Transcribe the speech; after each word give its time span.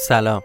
سلام. 0.00 0.42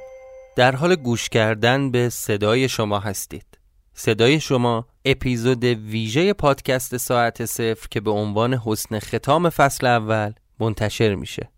در 0.56 0.76
حال 0.76 0.96
گوش 0.96 1.30
کردن 1.30 1.92
به 1.92 2.10
صدای 2.10 2.70
شما 2.70 3.00
هستید. 3.00 3.46
صدای 3.94 4.40
شما 4.40 4.88
اپیزود 5.06 5.64
ویژه 5.64 6.34
پادکست 6.34 6.98
ساعت 6.98 7.46
صفر 7.46 7.88
که 7.92 8.02
به 8.02 8.12
عنوان 8.12 8.54
حسن 8.54 9.00
ختام 9.00 9.50
فصل 9.50 9.88
اول 9.88 10.34
منتشر 10.60 11.16
میشه. 11.16 11.50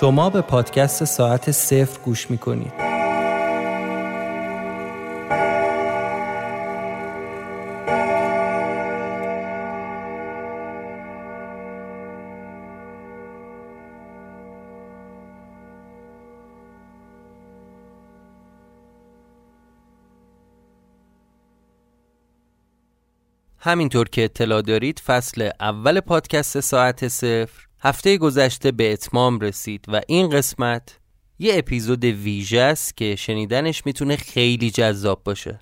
شما 0.00 0.30
به 0.30 0.40
پادکست 0.40 1.04
ساعت 1.04 1.50
صفر 1.50 2.00
گوش 2.04 2.30
می‌کنید. 2.30 2.87
همینطور 23.68 24.08
که 24.08 24.24
اطلاع 24.24 24.62
دارید 24.62 24.98
فصل 24.98 25.50
اول 25.60 26.00
پادکست 26.00 26.60
ساعت 26.60 27.08
صفر 27.08 27.66
هفته 27.80 28.18
گذشته 28.18 28.72
به 28.72 28.92
اتمام 28.92 29.40
رسید 29.40 29.84
و 29.88 30.00
این 30.06 30.30
قسمت 30.30 30.98
یه 31.38 31.58
اپیزود 31.58 32.04
ویژه 32.04 32.60
است 32.60 32.96
که 32.96 33.16
شنیدنش 33.16 33.86
می‌تونه 33.86 34.16
خیلی 34.16 34.70
جذاب 34.70 35.24
باشه. 35.24 35.58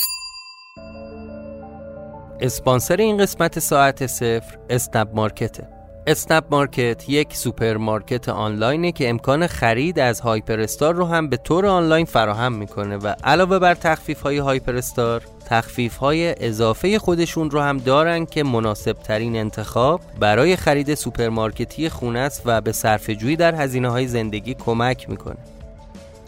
اسپانسر 2.41 2.97
این 2.97 3.17
قسمت 3.17 3.59
ساعت 3.59 4.07
صفر 4.07 4.59
اسنپ 4.71 5.09
مارکته. 5.15 5.76
اسنپ 6.09 6.45
مارکت 6.51 7.09
یک 7.09 7.37
سوپرمارکت 7.37 8.29
آنلاینه 8.29 8.93
که 8.93 9.09
امکان 9.09 9.47
خرید 9.47 9.99
از 9.99 10.21
هایپر 10.21 10.61
استار 10.61 10.95
رو 10.95 11.05
هم 11.05 11.29
به 11.29 11.37
طور 11.37 11.67
آنلاین 11.67 12.07
فراهم 12.07 12.53
می‌کنه 12.53 12.97
و 12.97 13.15
علاوه 13.25 13.59
بر 13.59 13.75
تخفیف 13.75 14.21
های 14.21 14.39
هایپر 14.39 14.77
استار 14.77 15.23
تخفیف 15.47 15.97
های 15.97 16.47
اضافه 16.47 16.99
خودشون 16.99 17.51
رو 17.51 17.61
هم 17.61 17.79
دارن 17.79 18.27
که 18.27 18.43
مناسب 18.43 18.93
ترین 18.93 19.37
انتخاب 19.37 20.01
برای 20.21 20.57
خرید 20.57 20.95
سوپرمارکتی 20.95 21.89
خونه 21.89 22.19
است 22.19 22.43
و 22.45 22.61
به 22.61 22.73
صرفه‌جویی 22.73 23.37
در 23.37 23.55
هزینه 23.55 23.89
های 23.89 24.07
زندگی 24.07 24.55
کمک 24.55 25.11
می‌کنه. 25.11 25.39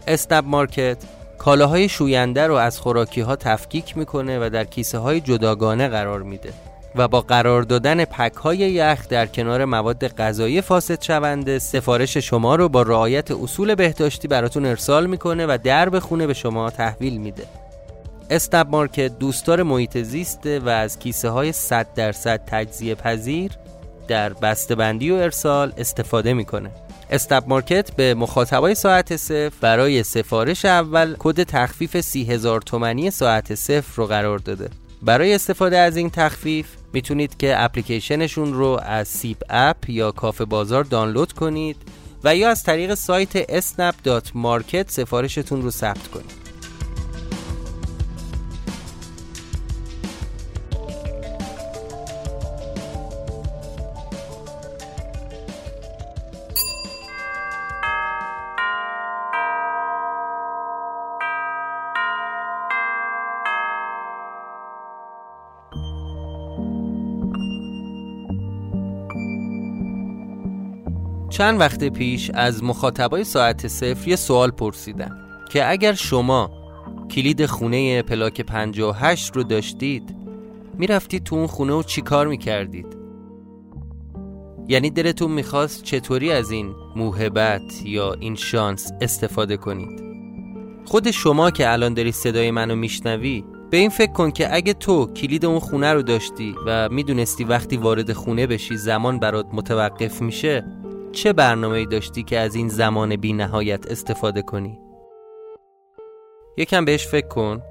اسنپ 0.07 0.45
مارکت 0.47 0.97
کالاهای 1.39 1.89
شوینده 1.89 2.47
رو 2.47 2.55
از 2.55 2.81
خوراکی 2.81 3.21
ها 3.21 3.37
تفکیک 3.37 3.97
می‌کنه 3.97 4.39
و 4.47 4.51
در 4.51 4.65
کیسه 4.65 4.99
های 4.99 5.21
جداگانه 5.21 5.89
قرار 5.89 6.23
میده. 6.23 6.53
و 6.97 7.09
با 7.09 7.21
قرار 7.21 7.63
دادن 7.63 8.05
پک 8.05 8.35
های 8.35 8.59
یخ 8.59 9.09
در 9.09 9.27
کنار 9.27 9.65
مواد 9.65 10.09
غذایی 10.09 10.61
فاسد 10.61 11.03
شونده 11.03 11.59
سفارش 11.59 12.17
شما 12.17 12.55
رو 12.55 12.69
با 12.69 12.83
رعایت 12.83 13.31
اصول 13.31 13.75
بهداشتی 13.75 14.29
براتون 14.29 14.67
ارسال 14.67 15.07
می‌کنه 15.07 15.47
و 15.47 15.59
درب 15.65 15.99
خونه 15.99 16.27
به 16.27 16.35
شما 16.35 16.71
تحویل 16.71 17.19
میده. 17.19 17.45
استب 18.31 18.67
مارکت 18.71 19.19
دوستدار 19.19 19.63
محیط 19.63 19.99
زیسته 19.99 20.59
و 20.59 20.69
از 20.69 20.99
کیسه 20.99 21.29
های 21.29 21.53
100 21.53 21.87
درصد 21.95 22.41
تجزیه 22.47 22.95
پذیر 22.95 23.53
در 24.09 24.29
بندی 24.79 25.11
و 25.11 25.15
ارسال 25.15 25.73
استفاده 25.79 26.35
می‌کنه. 26.35 26.71
استب 27.11 27.45
مارکت 27.47 27.91
به 27.97 28.15
مخاطبای 28.15 28.75
ساعت 28.75 29.17
صفر 29.17 29.53
برای 29.61 30.03
سفارش 30.03 30.65
اول 30.65 31.17
کد 31.19 31.43
تخفیف 31.43 32.01
سی 32.01 32.25
هزار 32.25 32.61
تومنی 32.61 33.11
ساعت 33.11 33.55
صفر 33.55 33.93
رو 33.97 34.07
قرار 34.07 34.39
داده. 34.39 34.69
برای 35.03 35.35
استفاده 35.35 35.79
از 35.79 35.97
این 35.97 36.11
تخفیف 36.11 36.67
می‌تونید 36.93 37.37
که 37.37 37.65
اپلیکیشنشون 37.65 38.53
رو 38.53 38.81
از 38.83 39.09
سیب 39.09 39.37
اپ 39.49 39.91
یا 39.91 40.11
کافه 40.11 40.45
بازار 40.45 40.85
دانلود 40.85 41.33
کنید 41.33 41.77
و 42.25 42.37
یا 42.37 42.51
از 42.51 42.63
طریق 42.63 42.95
سایت 42.95 43.61
snap.market 43.61 44.91
سفارشتون 44.91 45.63
رو 45.63 45.71
ثبت 45.71 46.09
کنید. 46.09 46.48
چند 71.39 71.61
وقت 71.61 71.85
پیش 71.85 72.31
از 72.35 72.65
مخاطبای 72.65 73.25
ساعت 73.25 73.69
صفر 73.69 74.09
یه 74.09 74.17
سوال 74.17 74.51
پرسیدم 74.51 75.17
که 75.51 75.71
اگر 75.71 75.93
شما 75.93 76.51
کلید 77.11 77.47
خونه 77.47 78.03
پلاک 78.03 78.41
58 78.41 79.37
رو 79.37 79.43
داشتید 79.43 80.17
می‌رفتید 80.75 81.25
تو 81.25 81.37
اون 81.37 81.47
خونه 81.47 81.73
و 81.73 81.83
چی 81.83 82.03
کار 82.03 82.27
می‌کردید؟ 82.27 82.87
یعنی 84.69 84.91
دلتون 84.91 85.31
می‌خواست 85.31 85.83
چطوری 85.83 86.33
از 86.33 86.51
این 86.51 86.75
موهبت 86.97 87.83
یا 87.85 88.13
این 88.13 88.35
شانس 88.35 88.93
استفاده 89.01 89.57
کنید؟ 89.57 90.03
خود 90.85 91.11
شما 91.11 91.51
که 91.51 91.73
الان 91.73 91.95
داری 91.95 92.13
صدای 92.13 92.51
منو 92.51 92.75
میشنوی 92.75 93.45
به 93.71 93.77
این 93.77 93.91
فکر 93.91 94.13
کن 94.13 94.31
که 94.31 94.55
اگه 94.55 94.75
تو 94.75 95.07
کلید 95.07 95.45
اون 95.45 95.59
خونه 95.59 95.93
رو 95.93 96.03
داشتی 96.03 96.55
و 96.67 96.89
می‌دونستی 96.89 97.45
وقتی 97.45 97.77
وارد 97.77 98.13
خونه 98.13 98.47
بشی 98.47 98.77
زمان 98.77 99.19
برات 99.19 99.47
متوقف 99.53 100.23
میشه 100.23 100.78
چه 101.13 101.33
برنامه 101.33 101.87
داشتی 101.87 102.23
که 102.23 102.39
از 102.39 102.55
این 102.55 102.69
زمان 102.69 103.17
بی 103.17 103.33
نهایت 103.33 103.91
استفاده 103.91 104.43
کنی؟ 104.43 104.81
یکم 106.57 106.85
بهش 106.85 107.07
فکر 107.07 107.29
کن 107.29 107.63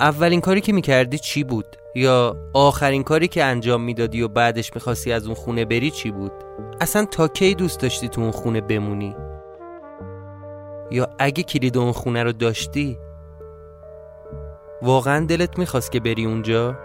اولین 0.00 0.40
کاری 0.40 0.60
که 0.60 0.72
می‌کردی 0.72 1.18
چی 1.18 1.44
بود؟ 1.44 1.66
یا 1.94 2.36
آخرین 2.54 3.02
کاری 3.02 3.28
که 3.28 3.44
انجام 3.44 3.82
می‌دادی 3.82 4.22
و 4.22 4.28
بعدش 4.28 4.74
می‌خواستی 4.74 5.12
از 5.12 5.26
اون 5.26 5.34
خونه 5.34 5.64
بری 5.64 5.90
چی 5.90 6.10
بود؟ 6.10 6.32
اصلا 6.80 7.04
تا 7.04 7.28
کی 7.28 7.54
دوست 7.54 7.80
داشتی 7.80 8.08
تو 8.08 8.20
اون 8.20 8.30
خونه 8.30 8.60
بمونی؟ 8.60 9.16
یا 10.90 11.08
اگه 11.18 11.42
کلید 11.42 11.78
اون 11.78 11.92
خونه 11.92 12.22
رو 12.22 12.32
داشتی 12.32 12.98
واقعا 14.82 15.26
دلت 15.26 15.58
می‌خواست 15.58 15.92
که 15.92 16.00
بری 16.00 16.24
اونجا؟ 16.24 16.76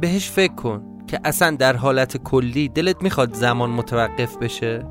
بهش 0.00 0.30
فکر 0.30 0.54
کن 0.54 0.82
که 1.06 1.20
اصلا 1.24 1.56
در 1.56 1.76
حالت 1.76 2.16
کلی 2.16 2.68
دلت 2.68 3.02
می‌خواد 3.02 3.34
زمان 3.34 3.70
متوقف 3.70 4.36
بشه. 4.36 4.86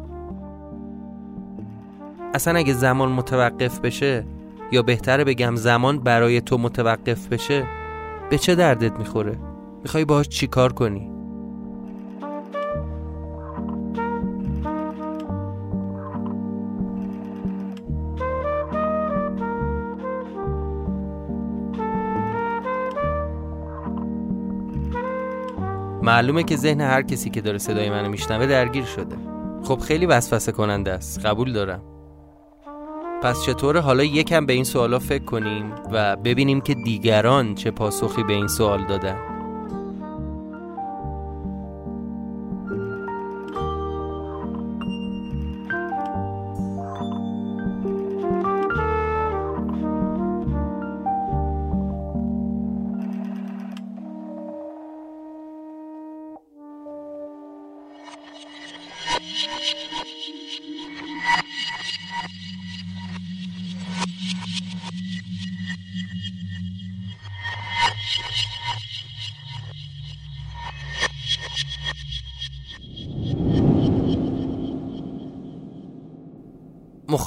اصلا 2.33 2.57
اگه 2.59 2.73
زمان 2.73 3.11
متوقف 3.11 3.79
بشه 3.79 4.25
یا 4.71 4.81
بهتره 4.81 5.23
بگم 5.23 5.55
زمان 5.55 5.99
برای 5.99 6.41
تو 6.41 6.57
متوقف 6.57 7.27
بشه 7.27 7.65
به 8.29 8.37
چه 8.37 8.55
دردت 8.55 8.99
می‌خوره؟ 8.99 9.39
می‌خوای 9.83 10.05
باهاش 10.05 10.27
چیکار 10.27 10.73
کنی؟ 10.73 11.18
معلومه 26.03 26.43
که 26.43 26.55
ذهن 26.55 26.81
هر 26.81 27.01
کسی 27.01 27.29
که 27.29 27.41
داره 27.41 27.57
صدای 27.57 27.89
منو 27.89 28.09
میشنوه 28.09 28.45
درگیر 28.45 28.85
شده. 28.85 29.15
خب 29.63 29.79
خیلی 29.79 30.05
وسوسه 30.05 30.51
کننده 30.51 30.91
است. 30.91 31.25
قبول 31.25 31.53
دارم. 31.53 31.81
پس 33.23 33.43
چطور؟ 33.45 33.77
حالا 33.77 34.03
یکم 34.03 34.45
به 34.45 34.53
این 34.53 34.63
سوالا 34.63 34.99
فکر 34.99 35.23
کنیم 35.23 35.71
و 35.91 36.15
ببینیم 36.15 36.61
که 36.61 36.73
دیگران 36.73 37.55
چه 37.55 37.71
پاسخی 37.71 38.23
به 38.23 38.33
این 38.33 38.47
سوال 38.47 38.85
دادن. 38.85 39.28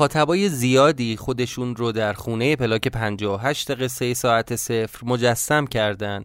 مخاطبای 0.03 0.49
زیادی 0.49 1.17
خودشون 1.17 1.77
رو 1.77 1.93
در 1.93 2.13
خونه 2.13 2.57
پلاک 2.57 2.89
58 2.89 3.71
قصه 3.71 4.15
ساعت 4.15 4.57
صفر 4.57 5.07
مجسم 5.07 5.67
کردن 5.67 6.25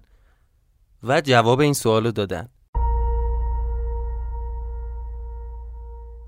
و 1.03 1.21
جواب 1.21 1.59
این 1.59 1.73
سوال 1.73 2.05
رو 2.05 2.11
دادن. 2.11 2.49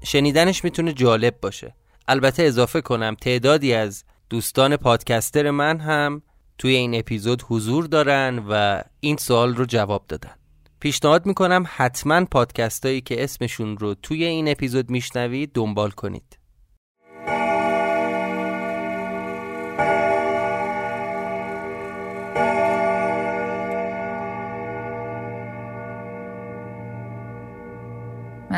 شنیدنش 0.03 0.63
می‌تونه 0.63 0.93
جالب 0.93 1.39
باشه. 1.41 1.75
البته 2.07 2.43
اضافه 2.43 2.81
کنم 2.81 3.15
تعدادی 3.21 3.73
از 3.73 4.03
دوستان 4.29 4.77
پادکستر 4.77 5.51
من 5.51 5.79
هم 5.79 6.21
توی 6.57 6.75
این 6.75 6.95
اپیزود 6.95 7.43
حضور 7.47 7.85
دارن 7.85 8.45
و 8.49 8.81
این 8.99 9.17
سوال 9.17 9.55
رو 9.55 9.65
جواب 9.65 10.05
دادن. 10.07 10.35
پیشنهاد 10.79 11.25
می‌کنم 11.25 11.63
حتما 11.67 12.25
پادکستایی 12.25 13.01
که 13.01 13.23
اسمشون 13.23 13.77
رو 13.77 13.93
توی 13.93 14.23
این 14.23 14.47
اپیزود 14.47 14.89
میشنوید 14.89 15.51
دنبال 15.53 15.91
کنید. 15.91 16.38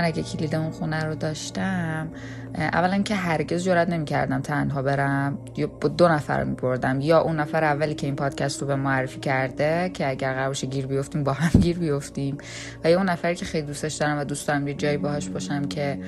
من 0.01 0.07
اگه 0.07 0.23
کلید 0.23 0.55
اون 0.55 0.71
خونه 0.71 1.03
رو 1.03 1.15
داشتم 1.15 2.07
اولا 2.55 3.01
که 3.01 3.15
هرگز 3.15 3.63
جرات 3.63 3.89
نمی‌کردم 3.89 4.41
تنها 4.41 4.81
برم. 4.81 5.37
یا 5.57 5.67
با 5.67 5.89
دو 5.89 6.07
نفر 6.07 6.43
میبردم. 6.43 7.01
یا 7.01 7.19
اون 7.19 7.39
نفر 7.39 7.63
اولی 7.63 7.95
که 7.95 8.07
این 8.07 8.15
پادکست 8.15 8.61
رو 8.61 8.67
به 8.67 8.75
معرفی 8.75 9.19
کرده 9.19 9.89
که 9.93 10.09
اگر 10.09 10.33
قرار 10.33 10.53
گیر 10.53 10.87
بیفتیم 10.87 11.23
با 11.23 11.33
هم 11.33 11.59
گیر 11.59 11.79
بیفتیم 11.79 12.37
و 12.83 12.89
یا 12.89 12.97
اون 12.97 13.09
نفری 13.09 13.35
که 13.35 13.45
خیلی 13.45 13.67
دوستش 13.67 13.93
دارم 13.93 14.19
و 14.19 14.23
دوست 14.23 14.47
دارم 14.47 14.67
یه 14.67 14.73
جایی 14.73 14.97
باهاش 14.97 15.29
باشم 15.29 15.65
که 15.65 15.99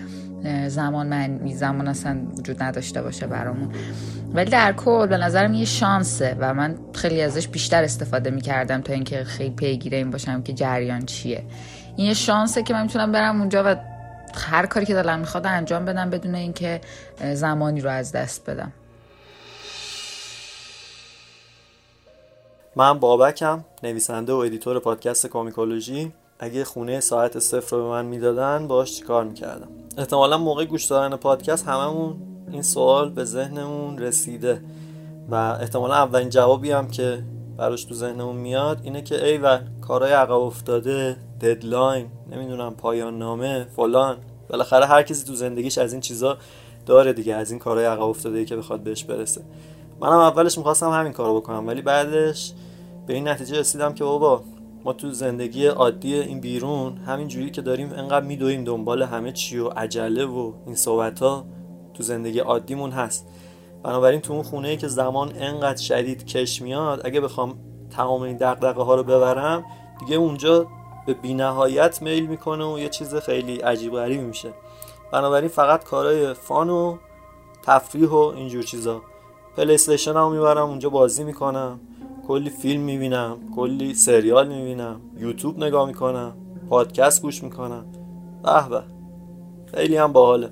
زمان 0.67 1.07
من 1.07 1.47
زمان 1.53 1.87
اصلا 1.87 2.17
وجود 2.37 2.63
نداشته 2.63 3.01
باشه 3.01 3.27
برامون. 3.27 3.69
ولی 4.33 4.49
در 4.49 4.73
کل 4.73 5.07
به 5.07 5.17
نظرم 5.17 5.53
یه 5.53 5.65
شانسه 5.65 6.35
و 6.39 6.53
من 6.53 6.75
خیلی 6.93 7.21
ازش 7.21 7.47
بیشتر 7.47 7.83
استفاده 7.83 8.31
می‌کردم 8.31 8.81
تا 8.81 8.93
اینکه 8.93 9.23
خیلی 9.23 9.49
پیگیر 9.55 9.95
این 9.95 10.11
باشم 10.11 10.41
که 10.41 10.53
جریان 10.53 11.05
چیه. 11.05 11.43
این 11.95 12.07
یه 12.07 12.13
شانسه 12.13 12.63
که 12.63 12.73
من 12.73 12.83
می‌تونم 12.83 13.11
برم 13.11 13.39
اونجا 13.39 13.63
و 13.65 13.75
هر 14.35 14.65
کاری 14.65 14.85
که 14.85 14.93
دلم 14.93 15.19
می‌خواد 15.19 15.47
انجام 15.47 15.85
بدم 15.85 16.09
بدون 16.09 16.35
اینکه 16.35 16.81
زمانی 17.33 17.81
رو 17.81 17.89
از 17.89 18.11
دست 18.11 18.49
بدم. 18.49 18.71
من 22.75 22.99
بابکم 22.99 23.63
نویسنده 23.83 24.33
و 24.33 24.35
editor 24.35 24.79
پادکست 24.79 25.27
کامیکولوژی. 25.27 26.11
اگه 26.39 26.63
خونه 26.63 26.99
ساعت 26.99 27.39
صفر 27.39 27.75
رو 27.75 27.83
به 27.83 27.89
من 27.89 28.05
می‌دادن 28.05 28.67
باش 28.67 28.95
چیکار 28.95 29.23
می‌کردم؟ 29.23 29.67
احتمالا 29.97 30.37
موقع 30.37 30.65
گوش 30.65 30.85
دادن 30.85 31.15
پادکست 31.15 31.67
هممون 31.67 32.15
این 32.51 32.61
سوال 32.61 33.09
به 33.09 33.23
ذهنمون 33.23 33.99
رسیده 33.99 34.61
و 35.29 35.35
احتمالا 35.35 35.95
اولین 35.95 36.29
جوابی 36.29 36.71
هم 36.71 36.87
که 36.87 37.23
براش 37.57 37.83
تو 37.83 37.93
ذهنمون 37.93 38.35
میاد 38.35 38.79
اینه 38.83 39.01
که 39.01 39.25
ای 39.25 39.37
و 39.37 39.59
کارهای 39.81 40.11
عقب 40.11 40.31
افتاده 40.31 41.17
ددلاین 41.41 42.07
نمی‌دونم 42.31 42.75
پایان 42.75 43.17
نامه 43.17 43.67
فلان. 43.75 44.17
بالاخره 44.49 44.85
هر 44.85 45.03
کسی 45.03 45.27
تو 45.27 45.35
زندگیش 45.35 45.77
از 45.77 45.91
این 45.91 46.01
چیزا 46.01 46.37
داره 46.85 47.13
دیگه 47.13 47.35
از 47.35 47.51
این 47.51 47.59
کارهای 47.59 47.85
عقب 47.85 48.01
افتاده 48.01 48.45
که 48.45 48.55
بخواد 48.55 48.79
بهش 48.79 49.03
برسه. 49.03 49.41
منم 49.99 50.19
اولش 50.19 50.57
می‌خواستم 50.57 50.89
همین 50.89 51.13
کارو 51.13 51.41
بکنم 51.41 51.67
ولی 51.67 51.81
بعدش 51.81 52.53
به 53.07 53.13
این 53.13 53.27
نتیجه 53.27 53.59
رسیدم 53.59 53.93
که 53.93 54.03
بابا 54.03 54.43
ما 54.83 54.93
تو 54.93 55.11
زندگی 55.11 55.65
عادی 55.65 56.15
این 56.15 56.39
بیرون 56.39 56.97
همین 56.97 57.27
جوری 57.27 57.51
که 57.51 57.61
داریم 57.61 57.93
انقدر 57.93 58.25
میدویم 58.25 58.63
دنبال 58.63 59.03
همه 59.03 59.31
چی 59.31 59.57
و 59.57 59.67
عجله 59.67 60.25
و 60.25 60.53
این 60.65 60.75
صحبت 60.75 61.19
ها 61.19 61.45
تو 61.93 62.03
زندگی 62.03 62.39
عادیمون 62.39 62.91
هست. 62.91 63.27
بنابراین 63.83 64.21
تو 64.21 64.33
اون 64.33 64.43
خونه 64.43 64.67
ای 64.67 64.77
که 64.77 64.87
زمان 64.87 65.31
انقدر 65.35 65.81
شدید 65.81 66.25
کش 66.25 66.61
میاد 66.61 67.01
اگه 67.05 67.21
بخوام 67.21 67.55
تمام 67.95 68.21
این 68.21 68.37
دقدقه 68.37 68.81
ها 68.81 68.95
رو 68.95 69.03
ببرم 69.03 69.65
دیگه 69.99 70.15
اونجا 70.15 70.67
به 71.05 71.13
بینهایت 71.13 72.01
میل 72.01 72.27
می‌کنه 72.27 72.65
و 72.65 72.79
یه 72.79 72.89
چیز 72.89 73.15
خیلی 73.15 73.55
عجیب 73.55 73.93
غریبی 73.93 74.23
میشه. 74.23 74.53
بنابراین 75.11 75.49
فقط 75.49 75.83
کارهای 75.83 76.33
فان 76.33 76.69
و 76.69 76.97
تفریح 77.63 78.09
و 78.09 78.15
اینجور 78.15 78.63
چیزا. 78.63 79.01
پلی 79.57 79.73
استیشن 79.73 80.13
هم 80.13 80.31
می‌برم 80.31 80.69
اونجا 80.69 80.89
بازی 80.89 81.23
می‌کنم 81.23 81.79
کلی 82.27 82.49
فیلم 82.49 82.81
می‌بینم 82.81 83.37
کلی 83.55 83.93
سریال 83.93 84.47
می‌بینم 84.47 85.01
یوتیوب 85.17 85.63
نگاه 85.63 85.87
می‌کنم 85.87 86.33
پادکست 86.69 87.21
گوش 87.21 87.43
می‌کنم. 87.43 87.85
به 88.43 88.69
به 88.69 88.83
خیلی 89.73 89.97
هم 89.97 90.13
باحاله. 90.13 90.49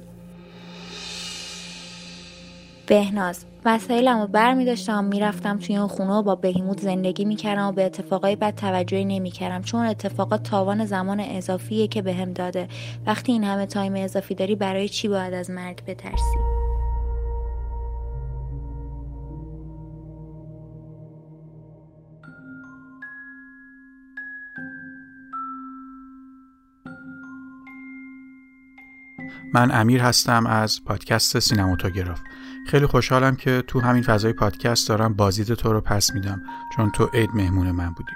بهناز. 2.91 3.45
وسایلمو 3.65 4.27
بر 4.27 4.53
می 4.53 4.65
می‌رفتم 5.03 5.57
توی 5.57 5.77
اون 5.77 5.87
خونه 5.87 6.13
و 6.13 6.21
با 6.21 6.35
بهیموت 6.35 6.79
زندگی 6.79 7.25
می‌کردم 7.25 7.67
و 7.67 7.71
به 7.71 7.85
اتفاقای 7.85 8.35
بد 8.35 8.55
توجهی 8.55 9.05
نمی‌کردم 9.05 9.61
چون 9.61 9.85
اتفاقات 9.85 10.43
تاوان 10.43 10.85
زمان 10.85 11.19
اضافیه 11.19 11.87
که 11.87 12.01
بهم 12.01 12.25
به 12.25 12.33
داده. 12.33 12.67
وقتی 13.05 13.31
این 13.31 13.43
همه 13.43 13.65
تایم 13.65 13.93
اضافی 13.95 14.35
داری 14.35 14.55
برای 14.55 14.89
چی 14.89 15.07
باید 15.07 15.33
از 15.33 15.49
مرگ 15.49 15.85
بترسی؟ 15.85 16.37
من 29.53 29.71
امیر 29.71 30.01
هستم 30.01 30.45
از 30.45 30.83
پادکست 30.85 31.39
سینماتوگراف. 31.39 32.19
خیلی 32.67 32.85
خوشحالم 32.85 33.35
که 33.35 33.63
تو 33.67 33.79
همین 33.79 34.03
فضای 34.03 34.33
پادکست 34.33 34.89
دارم 34.89 35.13
بازدید 35.13 35.53
تو 35.53 35.73
رو 35.73 35.81
پس 35.81 36.13
میدم 36.13 36.41
چون 36.75 36.91
تو 36.91 37.09
عید 37.13 37.29
مهمون 37.33 37.71
من 37.71 37.89
بودی. 37.89 38.13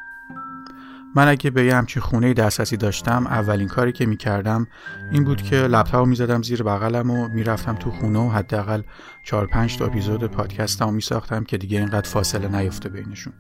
من 1.16 1.28
اگه 1.28 1.50
به 1.50 1.66
یه 1.66 1.76
همچین 1.76 2.02
خونه 2.02 2.34
دسترسی 2.34 2.78
داشتم 2.78 3.28
اولین 3.28 3.68
کاری 3.68 3.92
که 3.92 4.06
می‌کردم 4.06 4.68
این 5.12 5.24
بود 5.24 5.42
که 5.42 5.56
لپتاپ 5.56 6.08
می‌زدم 6.08 6.42
زیر 6.42 6.64
بغلم 6.64 7.12
و 7.12 7.28
می‌رفتم 7.28 7.76
تو 7.76 7.92
خونه 7.92 8.20
و 8.20 8.30
حداقل 8.30 8.82
4 9.26 9.48
5 9.48 9.78
تا 9.78 9.86
اپیزود 9.86 10.24
پادکستم 10.24 10.94
میساختم 10.94 11.44
که 11.44 11.58
دیگه 11.58 11.80
اینقدر 11.80 12.10
فاصله 12.10 12.48
نیفته 12.48 12.90
بینشون. 12.90 13.34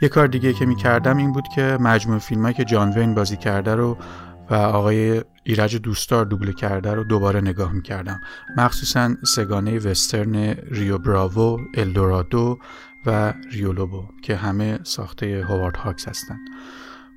یه 0.00 0.08
کار 0.08 0.26
دیگه 0.26 0.52
که 0.52 0.66
می‌کردم 0.66 1.16
این 1.16 1.32
بود 1.32 1.44
که 1.54 1.78
مجموع 1.80 2.18
فیلمایی 2.18 2.54
که 2.54 2.64
جان 2.64 2.92
وین 2.92 3.14
بازی 3.14 3.36
کرده 3.36 3.74
رو 3.74 3.98
و 4.50 4.54
آقای 4.54 5.22
ایرج 5.46 5.76
دوستار 5.76 6.24
دوبله 6.24 6.52
کرده 6.52 6.94
رو 6.94 7.04
دوباره 7.04 7.40
نگاه 7.40 7.72
می‌کردم. 7.72 8.20
مخصوصا 8.56 9.14
سگانه 9.24 9.78
وسترن 9.78 10.34
ریو 10.70 10.98
براوو، 10.98 11.58
الدورادو 11.74 12.58
و 13.06 13.34
ریولوبو 13.52 14.04
که 14.22 14.36
همه 14.36 14.78
ساخته 14.82 15.44
هوارد 15.48 15.76
هاکس 15.76 16.08
هستن. 16.08 16.38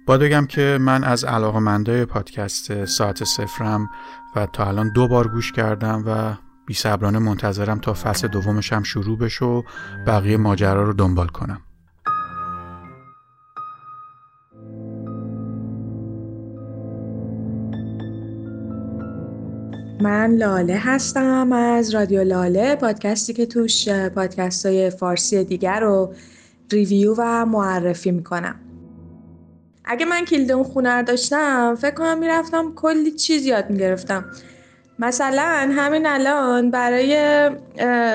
با 0.07 0.17
بگم 0.17 0.45
که 0.45 0.77
من 0.81 1.03
از 1.03 1.23
علاقمندای 1.23 2.05
پادکست 2.05 2.85
ساعت 2.85 3.23
صفرم 3.23 3.89
و 4.35 4.45
تا 4.45 4.65
الان 4.65 4.91
دو 4.91 5.07
بار 5.07 5.27
گوش 5.27 5.51
کردم 5.51 6.03
و 6.05 6.35
بی 6.65 6.75
منتظرم 7.19 7.79
تا 7.79 7.93
فصل 7.93 8.27
دومش 8.27 8.73
هم 8.73 8.83
شروع 8.83 9.17
بشه 9.17 9.45
و 9.45 9.63
بقیه 10.07 10.37
ماجرا 10.37 10.83
رو 10.83 10.93
دنبال 10.93 11.27
کنم. 11.27 11.61
من 20.01 20.35
لاله 20.35 20.77
هستم 20.77 21.51
از 21.51 21.95
رادیو 21.95 22.23
لاله 22.23 22.75
پادکستی 22.75 23.33
که 23.33 23.45
توش 23.45 23.89
پادکست 23.89 24.65
های 24.65 24.89
فارسی 24.89 25.43
دیگر 25.43 25.79
رو 25.79 26.13
ریویو 26.71 27.15
و 27.17 27.45
معرفی 27.45 28.11
می‌کنم. 28.11 28.55
اگه 29.85 30.05
من 30.05 30.25
کلید 30.25 30.51
اون 30.51 30.63
خونه 30.63 30.89
رو 30.89 31.03
داشتم 31.03 31.75
فکر 31.81 31.93
کنم 31.95 32.19
می‌رفتم 32.19 32.73
کلی 32.75 33.11
چیز 33.11 33.45
یاد 33.45 33.69
می‌گرفتم. 33.69 34.25
مثلا 35.01 35.71
همین 35.75 36.05
الان 36.05 36.71
برای 36.71 37.15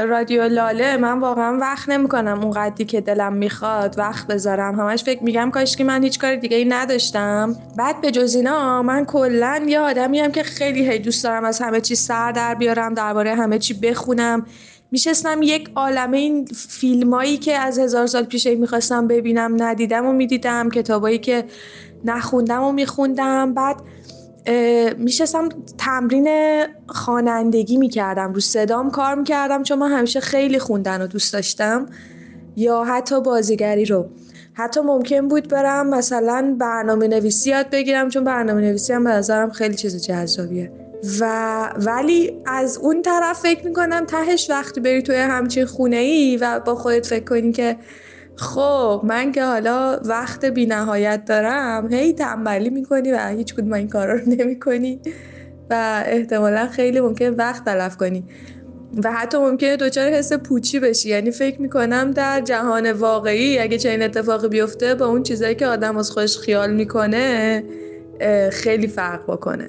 رادیو 0.09 0.43
لاله 0.43 0.97
من 0.97 1.21
واقعا 1.21 1.59
وقت 1.59 1.89
نمی‌کنم 1.89 2.41
اون 2.43 2.51
قدی 2.51 2.85
که 2.85 3.01
دلم 3.01 3.33
می‌خواد 3.33 3.99
وقت 3.99 4.27
بذارم. 4.27 4.81
همش 4.81 5.05
فکر 5.05 5.23
میگم 5.23 5.51
کاش 5.51 5.77
که 5.77 5.85
من 5.85 6.03
هیچ 6.03 6.19
کار 6.19 6.37
دیگه 6.37 6.57
ای 6.57 6.65
نداشتم. 6.65 7.57
بعد 7.77 8.01
به 8.01 8.11
جز 8.11 8.35
اینا 8.35 8.83
من 8.83 9.05
کلا 9.05 9.63
یه 9.67 9.81
آدمی 9.81 10.33
که 10.33 10.43
خیلی 10.43 10.91
هی 10.91 10.99
دوست 10.99 11.25
دارم 11.25 11.45
از 11.45 11.61
همه 11.61 11.81
چی 11.81 11.95
سر 11.95 12.33
در 12.33 12.55
بیارم 12.55 12.95
درباره 12.95 13.35
همه 13.35 13.59
چی 13.59 13.75
بخونم. 13.75 14.47
میشستم 14.91 15.43
یک 15.43 15.71
عالمه 15.75 16.17
این 16.17 16.45
فیلمایی 16.69 17.37
که 17.37 17.59
از 17.59 17.79
هزار 17.79 18.07
سال 18.07 18.23
پیش 18.23 18.47
می‌خواستم 18.47 19.07
ببینم 19.07 19.63
ندیدم 19.63 20.07
و 20.07 20.13
می‌دیدم 20.13 20.71
کتابایی 20.71 21.19
که 21.19 21.45
نخوندم 22.05 22.63
و 22.63 22.73
میخوندم. 22.73 23.55
بعد 23.55 23.77
میشستم 24.99 25.49
تمرین 25.79 26.29
خوانندگی 26.87 27.77
می‌کردم 27.77 28.33
رو 28.33 28.41
صدام 28.41 28.91
کار 28.91 29.15
می‌کردم 29.15 29.63
چون 29.63 29.79
من 29.79 29.93
همیشه 29.93 30.21
خیلی 30.21 30.59
خوندن 30.59 31.01
رو 31.01 31.07
دوست 31.07 31.33
داشتم 31.33 31.87
یا 32.57 32.85
حتی 32.85 33.21
بازیگری 33.21 33.85
رو. 33.85 34.09
حتی 34.53 34.81
ممکن 34.81 35.29
بود 35.29 35.49
برم 35.49 35.89
مثلا 35.89 36.57
برنامه 36.59 37.09
نویسی 37.09 37.51
یاد 37.51 37.71
بگیرم 37.71 38.09
چون 38.09 38.25
برنامه 38.25 38.61
نویسی 38.61 38.93
هم 38.93 39.05
به 39.05 39.11
نظرم 39.11 39.51
خیلی 39.51 39.75
چیز 39.75 40.05
جذابیه. 40.07 40.73
و 41.21 41.71
ولی 41.77 42.41
از 42.47 42.79
اون 42.79 43.03
طرف 43.03 43.41
فکر 43.41 43.65
می‌کنم 43.67 44.05
تهش 44.05 44.51
وقتی 44.51 44.81
بری 44.81 45.03
توی 45.03 45.17
همچین 45.17 45.65
خونه 45.65 45.97
ای 45.97 46.37
و 46.37 46.61
با 46.61 46.75
خودت 46.75 47.07
فکر 47.07 47.25
کنی 47.25 47.53
که 47.53 47.77
خب 48.37 49.01
من 49.05 49.33
که 49.33 49.45
حالا 49.45 50.01
وقت 50.05 50.45
بی 50.45 50.67
نهایت 50.67 51.25
دارم 51.25 51.93
هی 51.93 52.13
تنبلی 52.13 52.71
می‌کنی 52.71 53.13
و 53.13 53.29
هیچ 53.29 53.55
کدوم 53.55 53.73
این 53.73 53.89
کارا 53.89 54.15
رو 54.15 54.21
نمی‌کنی 54.27 55.01
و 55.71 56.03
احتمالا 56.07 56.67
خیلی 56.67 57.01
ممکن 57.01 57.29
وقت 57.29 57.65
تلف 57.65 57.97
کنی 57.97 58.25
و 59.05 59.13
حتی 59.13 59.39
ممکنه 59.39 59.77
دچار 59.77 60.09
حس 60.09 60.33
پوچی 60.33 60.81
بشی. 60.81 61.09
یعنی 61.09 61.31
فکر 61.31 61.63
می‌کنم 61.63 62.11
در 62.11 62.41
جهان 62.41 62.93
واقعی 62.93 63.59
اگه 63.59 63.79
چنین 63.79 64.03
اتفاقی 64.03 64.49
بیفته 64.49 64.95
با 64.95 65.07
اون 65.07 65.23
چیزایی 65.23 65.55
که 65.55 65.67
آدم 65.67 65.97
از 65.97 66.11
خودش 66.11 66.39
خیال 66.39 66.73
می‌کنه 66.73 67.65
خیلی 68.53 68.87
فرق 68.87 69.23
بکنه. 69.29 69.69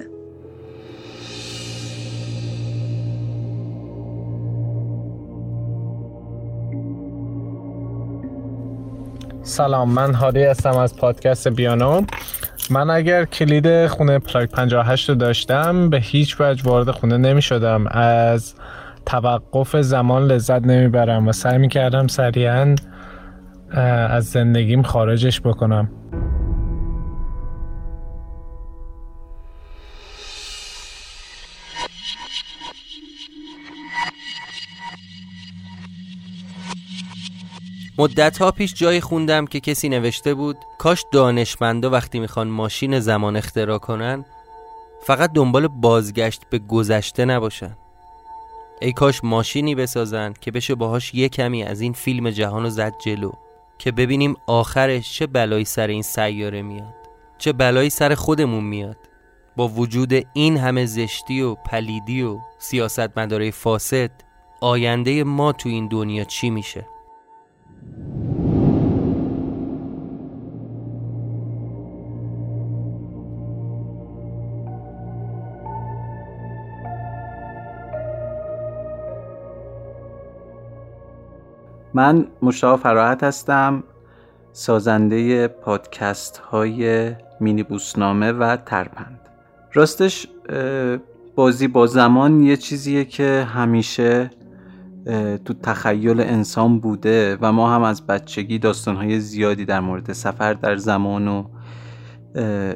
سلام 9.56 9.90
من 9.90 10.14
هادی 10.14 10.44
هستم 10.44 10.78
از 10.78 10.96
پادکست 10.96 11.48
بیانو. 11.48 12.02
من 12.70 12.90
اگر 12.90 13.26
کلید 13.26 13.88
خونه 13.88 14.20
پلاک 14.20 14.50
58 14.50 15.10
رو 15.10 15.16
داشتم 15.16 15.90
به 15.90 15.98
هیچ 16.00 16.42
وجه 16.42 16.64
وارد 16.64 16.92
خونه 16.92 17.18
نمی 17.18 17.42
شدم 17.42 17.88
از 17.88 18.54
توقف 19.06 19.76
زمان 19.76 20.24
لذت 20.24 20.62
نمی‌برم 20.62 21.28
و 21.28 21.32
سعی 21.32 21.58
می 21.58 21.70
کردم 21.70 22.08
سریعا 22.08 22.76
از 24.10 24.26
زندگیم 24.26 24.84
خارجش 24.84 25.42
بکنم. 25.42 25.90
مدت 37.98 38.38
ها 38.38 38.52
پیش 38.52 38.74
جایی 38.74 39.02
خوندم 39.02 39.46
که 39.46 39.60
کسی 39.60 39.90
نوشته 39.90 40.34
بود 40.34 40.58
کاش 40.78 41.06
دانشمندا 41.12 41.90
وقتی 41.90 42.20
می‌خوان 42.20 42.48
ماشین 42.48 43.00
زمان 43.00 43.36
اختراع 43.36 43.78
کنن 43.78 44.26
فقط 45.02 45.32
دنبال 45.34 45.68
بازگشت 45.68 46.42
به 46.50 46.60
گذشته 46.60 47.26
نباشن. 47.26 47.78
ای 48.82 48.94
کاش 48.94 49.24
ماشینی 49.24 49.76
بسازن 49.76 50.34
که 50.42 50.52
بشه 50.52 50.76
باهاش 50.76 51.14
یه 51.14 51.30
کمی 51.30 51.64
از 51.64 51.82
این 51.82 51.94
فیلم 51.94 52.30
جهان 52.30 52.64
رو 52.64 52.70
زد 52.70 52.94
جلو 53.06 53.32
که 53.78 53.92
ببینیم 53.92 54.36
آخرش 54.48 55.14
چه 55.14 55.28
بلایی 55.28 55.66
سر 55.66 55.88
این 55.88 56.02
سیاره 56.02 56.62
میاد 56.62 56.96
چه 57.38 57.54
بلایی 57.54 57.90
سر 57.90 58.16
خودمون 58.16 58.64
میاد. 58.64 58.98
با 59.56 59.68
وجود 59.68 60.14
این 60.34 60.58
همه 60.58 60.86
زشتی 60.86 61.42
و 61.42 61.56
پلیدی 61.56 62.22
و 62.22 62.40
سیاست 62.60 63.18
مداره 63.18 63.52
فاسد 63.52 64.12
آینده 64.62 65.24
ما 65.24 65.52
تو 65.52 65.70
این 65.70 65.88
دنیا 65.88 66.24
چی 66.24 66.50
میشه؟ 66.50 66.86
من 81.96 82.28
مشتاق 82.42 82.80
فراحت 82.80 83.24
هستم 83.24 83.84
سازنده 84.52 85.48
پادکست 85.48 86.38
های 86.38 87.12
مینی 87.40 87.64
بوسنامه 87.64 88.32
و 88.32 88.56
ترپند. 88.56 89.20
راستش 89.74 90.28
بازی 91.36 91.68
با 91.68 91.88
زمان 91.88 92.44
یه 92.44 92.58
چیزیه 92.58 93.06
که 93.06 93.48
همیشه 93.54 94.30
تو 95.46 95.54
تخیل 95.64 96.22
انسان 96.22 96.80
بوده 96.80 97.38
و 97.42 97.52
ما 97.52 97.76
هم 97.76 97.82
از 97.82 98.08
بچگی 98.08 98.60
داستانهای 98.60 99.20
زیادی 99.20 99.66
در 99.66 99.80
مورد 99.80 100.14
سفر 100.14 100.54
در 100.54 100.76
زمان 100.76 101.28
و 101.28 101.44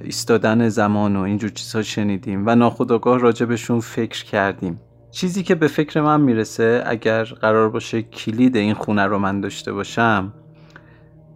ایستادن 0.03 0.69
زمان 0.69 1.15
و 1.15 1.21
اینجور 1.21 1.49
چیزها 1.49 1.81
شنیدیم 1.81 2.43
و 2.45 2.55
ناخداگاه 2.55 3.19
راجبشون 3.19 3.79
فکر 3.79 4.25
کردیم. 4.25 4.79
چیزی 5.11 5.43
که 5.43 5.55
به 5.55 5.67
فکر 5.67 6.01
من 6.01 6.21
می‌رسه 6.21 6.83
اگر 6.85 7.23
قرار 7.23 7.69
باشه 7.69 8.01
کلید 8.01 8.57
این 8.57 8.73
خونه 8.73 9.05
رو 9.05 9.19
من 9.19 9.41
داشته 9.41 9.73
باشم 9.73 10.33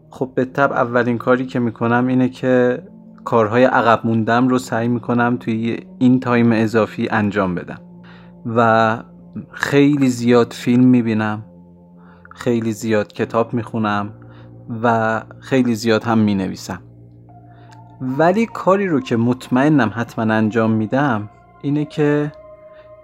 خب 0.09 0.31
به 0.35 0.45
طب 0.45 0.71
اولین 0.71 1.17
کاری 1.17 1.45
که 1.45 1.59
می‌کنم 1.59 2.07
اینه 2.07 2.29
که 2.29 2.83
کارهای 3.23 3.63
عقب 3.63 4.01
موندم 4.03 4.47
رو 4.47 4.57
سعی 4.57 4.87
می‌کنم 4.87 5.37
توی 5.37 5.79
این 5.99 6.19
تایم 6.19 6.51
اضافی 6.51 7.07
انجام 7.11 7.55
بدم. 7.55 7.81
و 8.45 8.97
خیلی 9.51 10.09
زیاد 10.09 10.53
فیلم 10.53 10.87
می‌بینم 10.87 11.45
خیلی 12.35 12.71
زیاد 12.71 13.13
کتاب 13.13 13.53
می‌خونم 13.53 14.13
و 14.83 15.21
خیلی 15.39 15.75
زیاد 15.75 16.03
هم 16.03 16.17
می‌نویسم. 16.17 16.81
ولی 18.01 18.45
کاری 18.45 18.87
رو 18.87 19.01
که 19.01 19.15
مطمئنم 19.15 19.91
حتما 19.95 20.33
انجام 20.33 20.71
میدم 20.71 21.29
اینه 21.61 21.85
که 21.85 22.31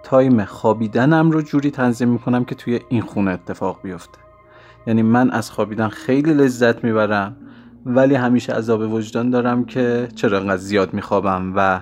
تایم 0.02 0.44
خوابیدنم 0.44 1.30
رو 1.30 1.42
جوری 1.42 1.70
تنظیم 1.70 2.08
می‌کنم 2.08 2.44
که 2.44 2.54
توی 2.54 2.80
این 2.88 3.02
خونه 3.02 3.30
اتفاق 3.30 3.82
بیفته. 3.82 4.18
یعنی 4.86 5.02
من 5.02 5.30
از 5.30 5.50
خوابیدن 5.50 5.88
خیلی 5.88 6.34
لذت 6.34 6.84
می‌برم 6.84 7.36
ولی 7.86 8.14
همیشه 8.14 8.52
عذاب 8.52 8.92
وجدان 8.92 9.30
دارم 9.30 9.64
که 9.64 10.08
چرا 10.14 10.38
انقدر 10.38 10.56
زیاد 10.56 10.94
میخوابم 10.94 11.52
و 11.56 11.80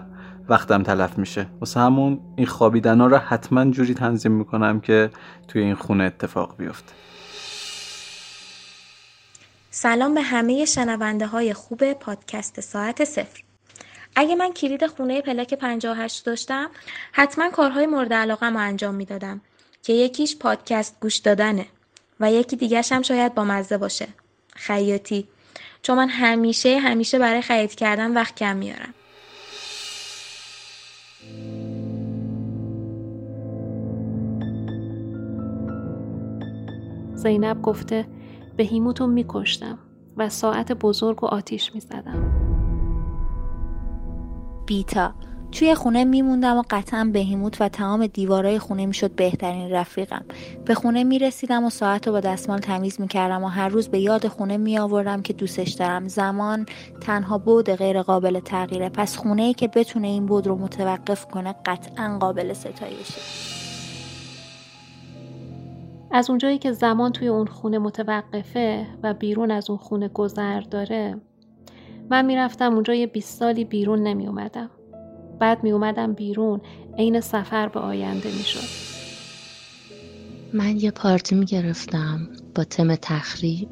وقتم 0.49 0.83
تلف 0.83 1.19
میشه. 1.19 1.47
واسه 1.61 1.81
همون 1.81 2.21
این 2.37 2.47
خوابیدن 2.47 3.01
ها 3.01 3.07
رو 3.07 3.17
حتما 3.17 3.71
جوری 3.71 3.95
تنظیم 3.95 4.33
می‌کنم 4.33 4.81
که 4.81 5.11
توی 5.49 5.63
این 5.63 5.75
خونه 5.75 6.05
اتفاق 6.05 6.57
بیفته. 6.57 6.93
سلام 9.71 10.15
به 10.15 10.23
همه 10.23 10.65
شنونده 10.65 11.27
های 11.27 11.55
خوب 11.55 11.93
پادکست 11.93 12.61
ساعت 12.61 13.05
صفر. 13.05 13.43
اگه 14.17 14.35
من 14.35 14.53
کلید 14.53 14.87
خونه 14.87 15.21
پلاک 15.21 15.55
58 15.55 16.27
داشتم 16.27 16.71
حتما 17.13 17.51
کارهای 17.51 17.87
مورد 17.87 18.13
علاقه 18.13 18.47
رو 18.47 18.57
انجام 18.57 18.95
می‌دادم 18.95 19.41
که 19.83 19.93
یکیش 19.93 20.37
پادکست 20.37 20.97
گوش 21.01 21.17
دادنه 21.17 21.67
و 22.21 22.33
یکی 22.33 22.57
دیگرش 22.57 22.93
هم 22.93 23.03
شاید 23.03 23.35
با 23.35 23.45
مزه 23.45 23.79
باشه. 23.79 24.09
خیاطی. 24.57 25.29
چون 25.83 25.97
من 25.97 26.09
همیشه 26.09 26.79
همیشه 26.79 27.19
برای 27.19 27.43
خرید 27.43 27.75
کردن 27.75 28.15
وقت 28.15 28.35
کم 28.35 28.57
میارم. 28.57 28.95
زینب 37.19 37.63
گفته 37.63 38.07
به 38.57 38.65
هیموتو 38.65 39.07
میکشتم 39.07 39.79
و 40.17 40.29
ساعت 40.29 40.73
بزرگ 40.73 41.25
و 41.25 41.27
آتیش 41.27 41.75
می‌زدم. 41.75 42.35
بیتا 44.67 45.15
توی 45.53 45.75
خونه 45.75 46.05
میموندم 46.05 46.57
و 46.57 46.63
قطعا 46.71 47.11
بهیموت 47.13 47.61
و 47.61 47.69
تمام 47.69 48.07
دیوارای 48.07 48.59
خونه 48.59 48.87
می‌شد 48.87 49.11
بهترین 49.11 49.71
رفیقم. 49.71 50.25
به 50.65 50.75
خونه 50.75 51.05
می‌رسیدم 51.05 51.65
و 51.65 51.71
ساعت 51.71 52.07
رو 52.07 52.13
با 52.13 52.21
دستمال 52.21 52.59
تمیز 52.59 53.01
می‌کردم 53.01 53.45
و 53.45 53.49
هر 53.49 53.69
روز 53.69 53.89
به 53.89 53.99
یاد 53.99 54.29
خونه 54.29 54.57
میآوردم 54.57 55.23
که 55.23 55.33
دوستش 55.33 55.71
دارم. 55.71 56.09
زمان 56.09 56.67
تنها 57.01 57.39
بود 57.39 57.71
غیر 57.71 58.03
قابل 58.03 58.41
تغییره. 58.41 58.89
پس 58.89 59.17
خونه 59.17 59.43
ای 59.43 59.55
که 59.55 59.69
بتونه 59.69 60.09
این 60.09 60.27
بود 60.27 60.47
رو 60.47 60.57
متوقف 60.57 61.27
کنه 61.27 61.55
قطعا 61.67 62.19
قابل 62.21 62.53
ستایشه. 62.53 63.58
از 66.11 66.31
اونجایی 66.31 66.59
که 66.59 66.73
زمان 66.73 67.13
توی 67.13 67.29
اون 67.29 67.47
خونه 67.47 67.79
متوقفه 67.79 68.87
و 69.03 69.15
بیرون 69.15 69.51
از 69.51 69.71
اون 69.71 69.79
خونه 69.79 70.09
گذر 70.09 70.61
داره 70.61 71.21
من 72.11 72.25
می‌رفتم 72.25 72.75
اونجا 72.75 72.95
یه 72.95 73.07
20 73.07 73.39
سالی 73.39 73.65
بیرون 73.65 74.03
نمی 74.03 74.27
اومدم. 74.27 74.71
بعد 75.41 75.65
می 75.65 75.71
اومدم 75.71 76.13
بیرون 76.13 76.61
عین 76.99 77.21
سفر 77.21 77.69
به 77.69 77.81
آینده 77.81 78.29
می 78.29 78.45
شد. 78.45 78.89
من 80.53 80.77
یه 80.77 80.91
پارتی 80.91 81.35
می 81.35 81.47
گرفتم 81.47 82.29
با 82.55 82.65
تم 82.65 82.95
تخریب 82.95 83.69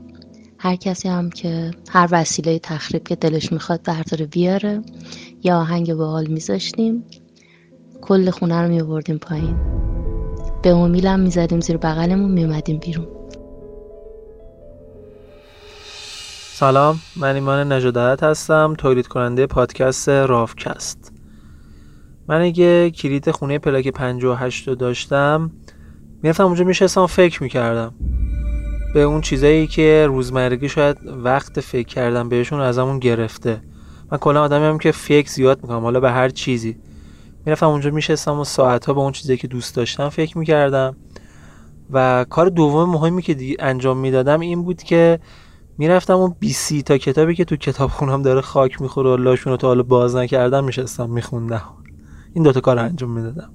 هر 0.58 0.76
کسی 0.76 1.08
هم 1.08 1.30
که 1.30 1.70
هر 1.90 2.08
وسیله 2.10 2.58
تخریب 2.58 3.04
که 3.04 3.16
دلش 3.16 3.52
می‌خواد 3.52 3.82
برداره 3.82 4.26
بیاره 4.26 4.82
یا 5.42 5.58
آهنگ 5.58 5.90
حال 5.90 6.26
میذاشتیم 6.26 7.04
کل 8.00 8.30
خونه 8.30 8.62
رو 8.62 8.68
میوردیم 8.68 9.18
پایین 9.18 9.56
به 10.66 10.72
امیلم 10.72 11.20
می‌زدیم 11.20 11.60
زیر 11.60 11.76
بغلمون 11.76 12.30
میومدیم 12.30 12.78
بیرون. 12.78 13.06
سلام 16.52 17.00
من 17.16 17.34
ایمان 17.34 17.72
نجادت 17.72 18.22
هستم 18.22 18.74
تولید 18.78 19.06
کننده 19.06 19.46
پادکست 19.46 20.08
رافکست. 20.08 21.12
من 22.28 22.40
اگه 22.40 22.90
کلید 22.90 23.30
خونه 23.30 23.58
پلاک 23.58 23.88
58 23.88 24.68
رو 24.68 24.74
داشتم. 24.74 25.50
می‌رفتم 26.22 26.44
اونجا 26.44 26.64
میشستم 26.64 27.06
فکر 27.06 27.42
می‌کردم. 27.42 27.94
به 28.94 29.02
اون 29.02 29.20
چیزایی 29.20 29.66
که 29.66 30.06
روزمرگی 30.08 30.68
شاید 30.68 30.96
وقت 31.06 31.60
فکر 31.60 31.88
کردم 31.88 32.28
بهشون 32.28 32.60
ازمون 32.60 32.98
گرفته. 32.98 33.62
من 34.12 34.18
کلا 34.18 34.42
آدمی 34.42 34.64
هم 34.64 34.78
که 34.78 34.92
فکر 34.92 35.30
زیاد 35.30 35.62
می‌کنم 35.62 35.80
حالا 35.80 36.00
به 36.00 36.10
هر 36.10 36.28
چیزی. 36.28 36.76
می‌رفتم 37.46 37.68
اونجا 37.68 37.90
میشستم 37.90 38.40
و 38.40 38.44
ساعتها 38.44 38.94
به 38.94 39.00
اون 39.00 39.12
چیزی 39.12 39.36
که 39.36 39.48
دوست 39.48 39.76
داشتم 39.76 40.08
فکر 40.08 40.38
می‌کردم. 40.38 40.96
و 41.90 42.26
کار 42.30 42.48
دوم 42.48 42.90
مهمی 42.90 43.22
که 43.22 43.34
دیگه 43.34 43.56
انجام 43.58 43.98
می‌دادم 43.98 44.40
این 44.40 44.62
بود 44.62 44.82
که 44.82 45.20
می‌رفتم 45.78 46.14
اون 46.14 46.34
20 46.40 46.80
تا 46.80 46.98
کتابی 46.98 47.34
که 47.34 47.44
تو 47.44 47.56
کتاب 47.56 47.90
خونم 47.90 48.22
داره 48.22 48.40
خاک 48.40 48.82
می‌خوره 48.82 49.10
و 49.10 49.16
لاشون 49.16 49.50
رو 49.50 49.56
تا 49.56 49.68
حالا 49.68 49.82
باز 49.82 50.16
نکردم 50.16 50.64
میشستم 50.64 51.10
میخوندم. 51.10 51.62
این 52.34 52.44
دوتا 52.44 52.60
کار 52.60 52.78
انجام 52.78 53.10
می‌دادم. 53.10 53.50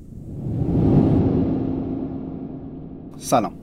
سلام. 3.17 3.53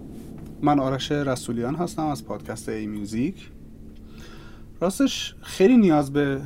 من 0.62 0.80
آرش 0.80 1.12
رسولیان 1.12 1.74
هستم 1.74 2.06
از 2.06 2.24
پادکست 2.24 2.68
ای 2.68 2.86
میوزیک 2.86 3.50
راستش 4.80 5.34
خیلی 5.42 5.76
نیاز 5.76 6.12
به 6.12 6.40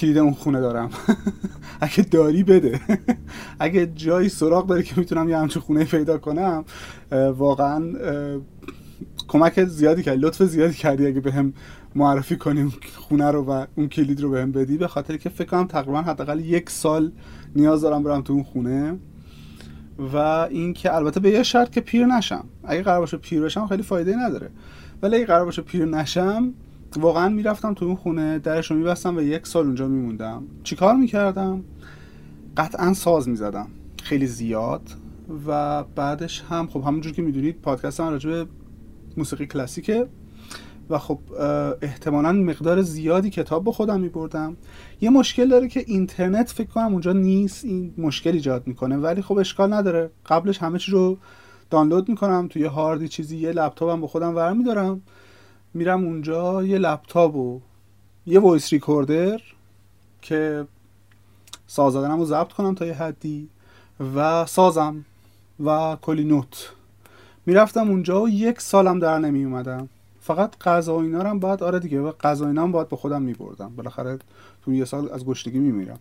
کلید 0.00 0.18
اون 0.18 0.32
خونه 0.32 0.60
دارم. 0.60 0.90
اگه 1.80 2.02
داری 2.02 2.42
بده. 2.42 2.80
اگه 3.58 3.86
جایی 3.86 4.28
سراغ 4.28 4.66
داری 4.66 4.82
که 4.82 4.94
می‌تونم 4.96 5.28
یه 5.28 5.38
همچین 5.38 5.62
خونه 5.62 5.84
پیدا 5.84 6.18
کنم 6.18 6.64
واقعا 7.36 7.92
کمک 9.28 9.64
زیادی 9.64 10.02
کردی 10.02 10.20
لطف 10.20 10.42
زیادی 10.42 10.74
کردی 10.74 11.06
اگه 11.06 11.20
به 11.20 11.32
هم 11.32 11.52
معرفی 11.94 12.36
کنیم 12.36 12.72
خونه 12.96 13.30
رو 13.30 13.44
و 13.44 13.66
اون 13.74 13.88
کلید 13.88 14.20
رو 14.20 14.30
به 14.30 14.42
هم 14.42 14.52
بدی. 14.52 14.76
به 14.78 14.88
خاطر 14.88 15.16
که 15.16 15.28
فکر 15.28 15.48
کنم 15.48 15.66
تقریبا 15.66 16.02
حداقل 16.02 16.40
یک 16.40 16.70
سال 16.70 17.12
نیاز 17.56 17.80
دارم 17.80 18.02
برم 18.02 18.22
تو 18.22 18.32
اون 18.32 18.42
خونه. 18.42 18.98
و 20.12 20.16
اینکه 20.16 20.94
البته 20.94 21.20
به 21.20 21.30
یه 21.30 21.42
شرط 21.42 21.70
که 21.70 21.80
پیر 21.80 22.06
نشم. 22.06 22.44
اگه 22.64 22.82
قرار 22.82 23.00
باشه 23.00 23.16
پیر 23.16 23.42
بشم 23.42 23.66
خیلی 23.66 23.82
فایده 23.82 24.16
نداره. 24.16 24.50
ولی 25.02 25.16
اگه 25.16 25.26
قرار 25.26 25.44
باشه 25.44 25.62
پیر 25.62 25.84
نشم 25.84 26.54
واقعا 26.96 27.28
می‌رفتم 27.28 27.74
تو 27.74 27.84
اون 27.84 27.96
خونه 27.96 28.38
درش 28.38 28.70
رو 28.70 28.76
میبستم 28.76 29.16
و 29.16 29.20
یک 29.20 29.46
سال 29.46 29.66
اونجا 29.66 29.88
میموندم. 29.88 30.42
چیکار 30.62 30.96
می‌کردم؟ 30.96 31.64
قطعا 32.56 32.94
ساز 32.94 33.28
می‌زدم. 33.28 33.66
خیلی 34.02 34.26
زیاد 34.26 34.82
و 35.46 35.82
بعدش 35.84 36.42
هم 36.48 36.66
خب 36.66 36.82
همونجور 36.86 37.12
که 37.12 37.22
می‌دونید 37.22 37.60
پادکست 37.62 38.00
من 38.00 38.10
راجع 38.10 38.30
به 38.30 38.46
موسیقی 39.16 39.46
کلاسیکه 39.46 40.06
و 40.90 40.98
خب 40.98 41.18
احتمالا 41.82 42.32
مقدار 42.32 42.82
زیادی 42.82 43.30
کتاب 43.30 43.64
با 43.64 43.72
خودم 43.72 44.00
میبردم. 44.00 44.56
یه 45.00 45.10
مشکل 45.10 45.48
داره 45.48 45.68
که 45.68 45.84
اینترنت 45.86 46.50
فکر 46.50 46.68
کنم 46.68 46.92
اونجا 46.92 47.12
نیست 47.12 47.64
این 47.64 47.94
مشکل 47.98 48.30
ایجاد 48.32 48.66
می‌کنه 48.66 48.96
ولی 48.96 49.22
خب 49.22 49.38
اشکال 49.38 49.72
نداره. 49.72 50.10
قبلش 50.26 50.58
همه 50.58 50.78
چی 50.78 50.92
رو 50.92 51.18
دانلود 51.70 52.08
می‌کنم 52.08 52.48
توی 52.50 52.64
هاردی 52.64 53.08
چیزی 53.08 53.36
یه 53.36 53.52
لپتاپم 53.52 54.00
با 54.00 54.06
خودم 54.06 54.36
ور 54.36 54.52
میدارم. 54.52 55.02
میرم 55.74 56.04
اونجا 56.04 56.64
یه 56.64 56.78
لپتاپ 56.78 57.36
و 57.36 57.60
یه 58.26 58.40
voice 58.40 58.72
recorder 58.72 59.40
که 60.22 60.66
ساز 61.66 61.96
رو 61.96 62.24
ضبط 62.24 62.52
کنم 62.52 62.74
تا 62.74 62.86
یه 62.86 62.94
حدی 62.94 63.48
و 64.16 64.46
سازم 64.46 65.04
و 65.64 65.96
کلی 66.02 66.24
note. 66.24 66.72
می‌رفتم 67.46 67.88
اونجا 67.88 68.22
و 68.22 68.28
یک 68.28 68.60
سالم 68.60 68.98
در 68.98 69.18
نمی 69.18 69.44
اومدم 69.44 69.88
فقط 70.20 70.58
غذا 70.58 70.96
و 70.96 71.00
اینا 71.00 71.22
هم 71.22 71.38
باید 71.38 71.62
آره 71.62 71.78
دیگه 71.78 72.00
و 72.00 72.12
غذا 72.12 72.46
اینا 72.46 72.62
هم 72.62 72.72
باید 72.72 72.88
به 72.88 72.96
خودم 72.96 73.22
میبردم. 73.22 73.72
بالاخره 73.76 74.18
تو 74.64 74.74
یه 74.74 74.84
سال 74.84 75.12
از 75.12 75.24
گشنگی 75.24 75.58
میمیرم. 75.58 75.98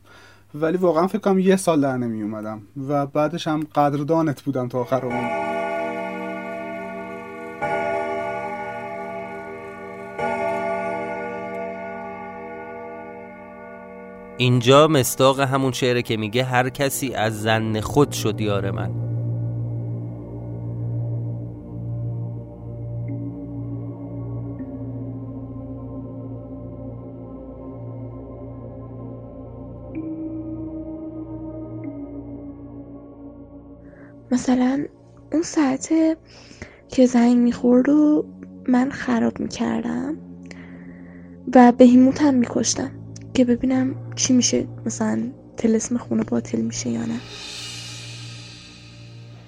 ولی 0.55 0.77
واقعا 0.77 1.07
فکر 1.07 1.37
یه 1.37 1.55
سال 1.55 1.81
در 1.81 1.97
نمی 1.97 2.21
اومدم 2.21 2.61
و 2.87 3.05
بعدش 3.05 3.47
هم 3.47 3.67
قدردانت 3.75 4.41
بودم 4.41 4.67
تا 4.67 4.79
آخر 4.79 5.01
عمر 5.01 5.58
اینجا 14.39 14.87
مستاق 14.87 15.39
همون 15.39 15.71
شعره 15.71 16.01
که 16.01 16.17
میگه 16.17 16.43
هر 16.43 16.69
کسی 16.69 17.13
از 17.13 17.41
زن 17.41 17.79
خود 17.79 18.11
شد 18.11 18.41
یار 18.41 18.71
من. 18.71 18.91
مثلا 34.31 34.85
اون 35.33 35.41
ساعت 35.41 35.89
که 36.89 37.05
زنگ 37.05 37.37
می‌خورد 37.37 37.89
و 37.89 38.25
من 38.67 38.89
خراب 38.89 39.39
می‌کردم 39.39 40.17
و 41.55 41.71
بهیموت 41.77 42.21
هم 42.21 42.33
میکشتم. 42.33 42.98
که 43.33 43.45
ببینم 43.45 43.95
چی 44.15 44.33
میشه. 44.33 44.65
مثلا 44.85 45.23
تلسم 45.57 45.97
خونه 45.97 46.23
باطل 46.23 46.61
میشه 46.61 46.89
یا 46.89 47.01
نه. 47.01 47.19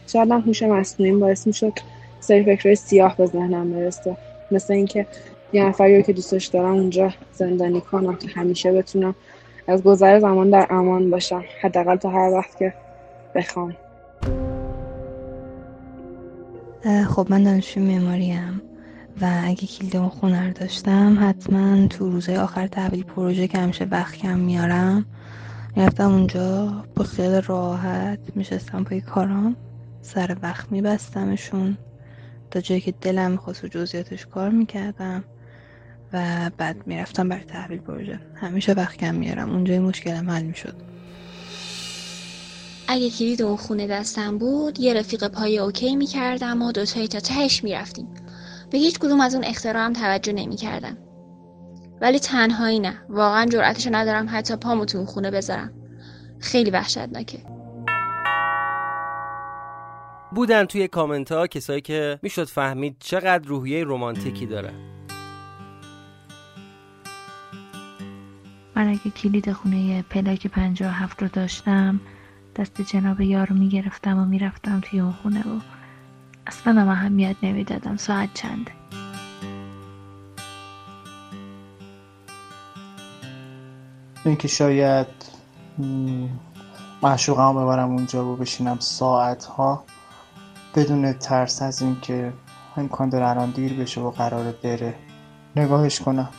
شاید 0.08 0.32
هم 0.32 0.42
هوش 0.42 0.64
مصنوعی 0.64 1.12
باعث 1.12 1.48
می‌شد 1.48 1.74
سری 2.20 2.44
فکرهای 2.44 2.76
سیاه 2.76 3.18
به 3.18 3.26
ذهنم 3.26 3.72
برسه. 3.72 4.18
مثل 4.52 4.74
اینکه 4.74 5.08
یه 5.54 5.66
نفری 5.66 6.04
که 6.04 6.14
دوستش 6.14 6.46
دارم 6.46 6.74
اونجا 6.74 7.14
زندانی 7.34 7.82
کنم 7.82 8.16
تا 8.16 8.28
همیشه 8.36 8.72
بتونم 8.72 9.16
از 9.68 9.84
گذر 9.84 10.20
زمان 10.20 10.50
در 10.50 10.68
امان 10.70 11.10
باشم. 11.10 11.44
حداقل 11.62 11.96
تا 11.96 12.10
هر 12.10 12.30
وقت 12.30 12.58
که 12.60 12.74
بخوام. 13.36 13.76
خب 17.08 17.28
من 17.30 17.44
دانشجوی 17.44 17.84
معماریم 17.84 18.62
و 19.22 19.42
اگه 19.44 19.68
کلید 19.68 19.96
اون 19.96 20.10
خونه 20.10 20.48
رو 20.48 20.54
داشتم 20.54 21.18
حتما 21.22 21.88
تو 21.88 22.10
روزهای 22.10 22.38
آخر 22.38 22.68
تحویل 22.68 23.04
پروژه 23.04 23.48
که 23.48 23.58
همیشه 23.58 23.86
وقت 23.86 24.16
کم 24.16 24.40
میارم 24.40 25.06
می‌رفتم 25.76 26.12
اونجا 26.12 26.84
با 26.96 27.04
خیال 27.04 27.42
راحت 27.42 28.20
میشستم 28.36 28.84
پای 28.84 29.02
کارام 29.02 29.56
سر 30.02 30.38
وقت 30.42 30.72
میبستمشون 30.72 31.78
تا 32.52 32.62
جایی 32.62 32.82
که 32.82 32.94
دلم 33.02 33.32
می‌خواست 33.32 33.64
و 33.64 33.68
جزئیاتش 33.68 34.26
کار 34.26 34.50
می‌کردم 34.50 35.24
و 36.14 36.52
بعد 36.58 36.88
می‌رفتم 36.88 37.30
برای 37.30 37.44
تحویل 37.44 37.80
پروژه. 37.80 38.20
همیشه 38.36 38.74
وقت 38.74 38.98
کم 38.98 39.16
میارم. 39.16 39.50
اونجای 39.50 39.80
مشکلم 39.80 40.30
حل 40.30 40.44
می‌شد. 40.44 40.76
اگه 42.88 43.10
کلید 43.10 43.42
اون 43.42 43.58
خونه 43.58 43.88
دستم 43.88 44.38
بود 44.38 44.80
یه 44.80 44.94
رفیق 44.94 45.28
پای 45.28 45.60
اوکی 45.60 45.96
می‌کردم 45.96 46.62
و 46.62 46.72
دوتایی 46.72 47.08
تا 47.08 47.20
تهش 47.20 47.64
می‌رفتیم. 47.64 48.08
به 48.72 48.78
هیچ 48.78 49.00
کدوم 49.00 49.22
از 49.22 49.36
اون 49.36 49.44
اختراعم 49.44 49.94
توجه 49.94 50.34
نمی‌کردم. 50.34 50.98
ولی 52.02 52.20
تنهایی 52.20 52.80
نه. 52.80 52.94
واقعا 53.10 53.46
جرأتشو 53.46 53.90
ندارم 53.96 54.28
حتی 54.30 54.56
پامو 54.56 54.86
تو 54.86 54.98
اون 54.98 55.08
خونه 55.08 55.32
بذارم. 55.32 55.72
خیلی 56.40 56.72
وحشتناکه. 56.72 57.40
بودن 60.36 60.66
توی 60.66 60.88
کامنت 60.88 61.32
ها 61.32 61.48
کسایی 61.48 61.82
که 61.82 62.20
می‌شد 62.22 62.48
فهمید 62.48 62.96
چقدر 63.00 63.48
روحیه 63.48 63.84
رومانتیکی 63.84 64.46
داره. 64.46 64.74
من 68.76 68.88
اگه 68.88 69.12
کلید 69.12 69.52
خونه 69.52 70.02
پلاک 70.02 70.48
پنجاه 70.48 70.94
هفت 70.94 71.22
رو 71.22 71.28
داشتم 71.28 72.00
دست 72.56 72.82
جناب 72.82 73.22
یار 73.22 73.48
رو 73.48 73.56
می‌گرفتم 73.56 74.18
و 74.18 74.26
می‌رفتم 74.26 74.80
توی 74.84 75.00
اون 75.00 75.12
خونه 75.12 75.40
و 75.40 75.60
اصلا 76.48 76.82
هم 76.82 76.90
اهمیت 76.90 77.36
نمی‌دادم. 77.44 77.98
ساعت 77.98 78.30
چنده 78.34 78.72
اینکه 84.26 84.48
شاید 84.48 85.08
معشوقم 87.04 87.54
ببرم 87.54 87.90
اونجا 87.90 88.26
و 88.26 88.36
بشینم 88.36 88.80
ساعت 88.80 89.46
ها 89.46 89.84
بدون 90.76 91.14
ترس 91.14 91.62
از 91.62 91.82
اینکه 91.82 92.34
امکان 92.78 93.10
داره 93.10 93.28
الان 93.28 93.50
دیر 93.50 93.74
بشه 93.74 94.02
و 94.02 94.12
قراره 94.12 94.52
بره. 94.52 94.96
نگاهش 95.56 96.00
کنم. 96.00 96.30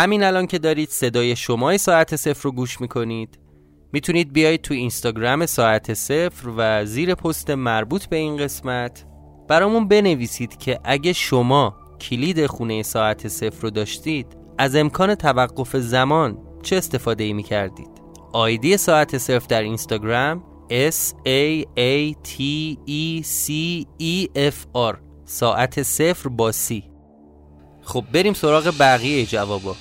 همین 0.00 0.22
الان 0.24 0.46
که 0.46 0.58
دارید 0.58 0.88
صدای 0.88 1.36
شمای 1.36 1.78
ساعت 1.78 2.16
صفر 2.16 2.42
رو 2.42 2.52
گوش 2.52 2.80
می‌کنید 2.80 3.38
می‌تونید 3.92 4.32
بیایید 4.32 4.62
تو 4.62 4.74
اینستاگرام 4.74 5.46
ساعت 5.46 5.94
صفر 5.94 6.48
و 6.56 6.84
زیر 6.84 7.14
پست 7.14 7.50
مربوط 7.50 8.06
به 8.06 8.16
این 8.16 8.36
قسمت 8.36 9.06
برامون 9.48 9.88
بنویسید 9.88 10.56
که 10.56 10.80
اگه 10.84 11.12
شما 11.12 11.74
کلید 12.00 12.46
خونه 12.46 12.82
ساعت 12.82 13.28
صفر 13.28 13.62
رو 13.62 13.70
داشتید 13.70 14.26
از 14.58 14.76
امکان 14.76 15.14
توقف 15.14 15.76
زمان 15.76 16.38
چه 16.62 16.76
استفاده 16.76 17.24
ای 17.24 17.32
می 17.32 17.42
کردید 17.42 17.90
آیدی 18.32 18.76
ساعت 18.76 19.18
صفر 19.18 19.46
در 19.48 19.62
اینستاگرام 19.62 20.44
S 20.90 21.14
A 21.26 21.64
A 21.78 22.14
T 22.28 22.40
E 22.88 23.24
C 23.24 23.50
E 24.00 24.26
F 24.50 24.90
R 24.92 24.96
ساعت 25.24 25.82
صفر 25.82 26.28
با 26.28 26.52
C. 26.52 26.74
خب 27.82 28.04
بریم 28.12 28.32
سراغ 28.32 28.74
بقیه 28.80 29.26
جوابا. 29.26 29.76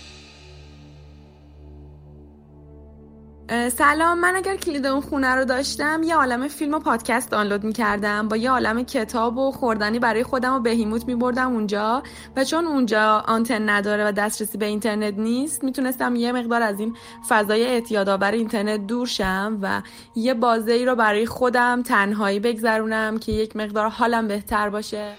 سلام 3.69 4.19
من 4.19 4.35
اگر 4.35 4.55
کلید 4.55 4.85
اون 4.85 5.01
خونه 5.01 5.35
رو 5.35 5.45
داشتم 5.45 6.01
یه 6.03 6.15
عالم 6.15 6.47
فیلم 6.47 6.73
و 6.73 6.79
پادکست 6.79 7.31
دانلود 7.31 7.63
می‌کردم. 7.63 8.27
با 8.27 8.37
یه 8.37 8.51
عالم 8.51 8.83
کتاب 8.83 9.37
و 9.37 9.51
خوردنی 9.51 9.99
برای 9.99 10.23
خودم 10.23 10.53
و 10.53 10.59
بهیموت 10.59 11.07
میبردم 11.07 11.51
اونجا. 11.51 12.03
و 12.35 12.43
چون 12.43 12.65
اونجا 12.65 13.23
آنتن 13.27 13.69
نداره 13.69 14.07
و 14.07 14.11
دسترسی 14.11 14.57
به 14.57 14.65
اینترنت 14.65 15.13
نیست 15.17 15.63
می‌تونستم 15.63 16.15
یه 16.15 16.31
مقدار 16.31 16.61
از 16.61 16.79
این 16.79 16.95
فضای 17.29 17.65
اعتیادآور 17.65 18.31
اینترنت 18.31 18.87
دور 18.87 19.07
شم 19.07 19.59
و 19.61 19.81
یه 20.15 20.33
بازه 20.33 20.71
ای 20.71 20.85
رو 20.85 20.95
برای 20.95 21.25
خودم 21.25 21.81
تنهایی 21.81 22.39
بگذرونم 22.39 23.17
که 23.17 23.31
یک 23.31 23.55
مقدار 23.55 23.89
حالم 23.89 24.27
بهتر 24.27 24.69
باشه. 24.69 25.13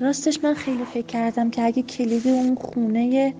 راستش 0.00 0.38
من 0.44 0.54
خیلی 0.54 0.84
فکر 0.84 1.06
کردم 1.06 1.50
که 1.50 1.62
اگه 1.62 1.82
کلید 1.82 2.28
اون 2.28 2.54
خونه 2.54 3.34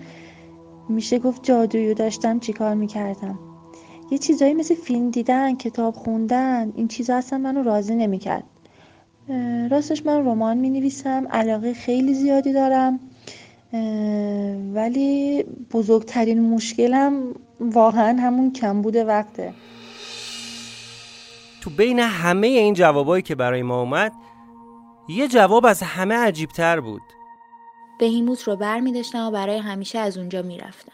میشه 0.88 1.18
گفت 1.18 1.42
جادویی 1.42 1.94
داشتم 1.94 2.38
چیکار 2.38 2.74
می‌کردم. 2.74 3.38
یه 4.10 4.18
چیزایی 4.18 4.54
مثل 4.54 4.74
فیلم 4.74 5.10
دیدن 5.10 5.56
کتاب 5.56 5.94
خوندن 5.94 6.72
این 6.76 6.88
چیزا 6.88 7.16
اصلا 7.16 7.38
منو 7.38 7.62
راضی 7.62 7.94
نمی‌کرد. 7.94 8.44
راستش 9.70 10.06
من 10.06 10.26
رمان 10.26 10.58
می 10.58 10.70
نویسم 10.70 11.28
علاقه 11.30 11.74
خیلی 11.74 12.14
زیادی 12.14 12.52
دارم 12.52 13.00
ولی 14.74 15.42
بزرگترین 15.72 16.40
مشکلم 16.40 17.34
واقعا 17.60 18.20
همون 18.20 18.52
کم 18.52 18.82
بوده 18.82 19.04
وقته. 19.04 19.54
تو 21.60 21.70
بین 21.70 21.98
همه 21.98 22.46
این 22.46 22.74
جوابایی 22.74 23.22
که 23.22 23.34
برای 23.34 23.62
ما 23.62 23.80
اومد 23.80 24.12
یه 25.08 25.28
جواب 25.28 25.66
از 25.66 25.82
همه 25.82 26.14
عجیبتر 26.14 26.80
بود. 26.80 27.02
بهیموت 28.02 28.42
رو 28.42 28.56
بر 28.56 28.80
می 28.80 28.92
داشتم 28.92 29.26
و 29.26 29.30
برای 29.30 29.58
همیشه 29.58 29.98
از 29.98 30.18
اونجا 30.18 30.42
می 30.42 30.58
رفتم. 30.58 30.92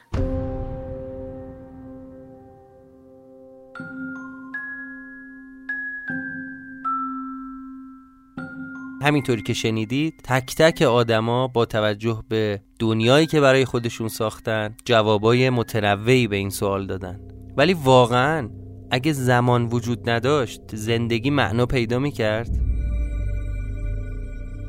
همینطوری 9.03 9.43
که 9.43 9.53
شنیدید 9.55 10.21
تک 10.25 10.57
تک 10.57 10.83
آدما 10.83 11.49
با 11.49 11.65
توجه 11.65 12.23
به 12.29 12.61
دنیایی 12.79 13.27
که 13.27 13.41
برای 13.41 13.65
خودشون 13.65 14.09
ساختن 14.09 14.77
جوابای 14.85 15.51
متنوعی 15.51 16.29
به 16.29 16.37
این 16.37 16.51
سوال 16.51 16.87
دادن 16.87 17.21
ولی 17.57 17.75
واقعا 17.75 18.51
اگه 18.91 19.13
زمان 19.13 19.67
وجود 19.67 20.11
نداشت 20.11 20.77
زندگی 20.77 21.31
معنا 21.31 21.67
پیدا 21.67 21.99
می 21.99 22.11
کرد؟ 22.11 22.51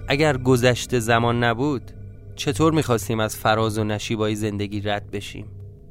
اگر 0.07 0.37
گذشته 0.37 0.99
زمان 0.99 1.43
نبود 1.43 1.98
چطور 2.39 2.73
می‌خواستیم 2.73 3.19
از 3.19 3.37
فراز 3.37 3.77
و 3.77 3.83
نشیبای 3.83 4.35
زندگی 4.35 4.81
رد 4.81 5.11
بشیم؟ 5.11 5.45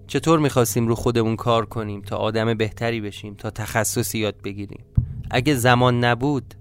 چطور 0.07 0.39
می‌خواستیم 0.39 0.89
رو 0.89 0.95
خودمون 0.95 1.37
کار 1.37 1.67
کنیم 1.67 2.03
تا 2.03 2.17
آدم 2.17 2.55
بهتری 2.55 3.01
بشیم 3.01 3.35
تا 3.35 3.51
تخصصی 3.51 4.19
یاد 4.19 4.35
بگیریم؟ 4.45 4.85
اگه 5.31 5.55
زمان 5.55 6.05
نبود 6.05 6.55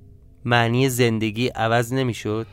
معنی 0.46 0.90
زندگی 0.90 1.48
عوض 1.48 1.94
نمی‌شد؟ 1.94 2.48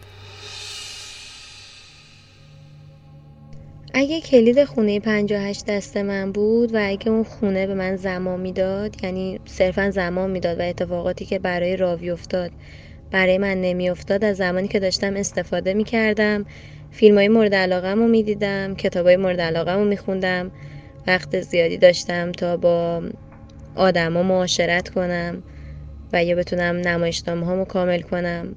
اگه 3.94 4.20
کلید 4.20 4.64
خونه 4.64 5.01
58 5.01 5.66
دست 5.66 5.97
من 5.97 6.33
بود 6.33 6.75
و 6.75 6.79
اگه 6.83 7.09
اون 7.09 7.25
خونه 7.25 7.66
به 7.66 7.75
من 7.75 7.97
زمان 7.97 8.40
می‌داد 8.40 9.05
یعنی 9.05 9.40
صرفا 9.44 9.90
زمان 9.90 10.31
می‌داد 10.31 10.59
و 10.59 10.62
اتفاقاتی 10.62 11.25
که 11.25 11.38
برای 11.38 11.77
راوی 11.77 12.11
افتاد 12.11 12.51
برای 13.11 13.38
من 13.38 13.61
نمیافتاد 13.61 14.25
از 14.25 14.37
زمانی 14.37 14.68
که 14.68 14.81
داشتم 14.81 15.16
استفاده 15.16 15.75
می‌کردم 15.75 16.47
فیلم 16.94 17.14
های 17.14 17.28
مورد 17.28 17.54
علاقه 17.54 17.90
رو 17.90 18.09
می‌دیدم 18.09 18.74
کتاب 18.74 19.07
های 19.07 19.16
مورد 19.16 19.40
علاقه 19.40 19.72
رو 19.72 19.85
میخوندم 19.85 20.50
وقت 21.07 21.40
زیادی 21.40 21.76
داشتم 21.76 22.33
تا 22.33 22.57
با 22.57 23.02
آدما 23.74 24.22
معاشرت 24.22 24.88
کنم 24.88 25.42
و 26.12 26.24
یا 26.24 26.37
بتونم 26.37 26.76
نمایشنامه 26.76 27.46
هامو 27.46 27.64
کامل 27.64 28.00
کنم. 28.00 28.57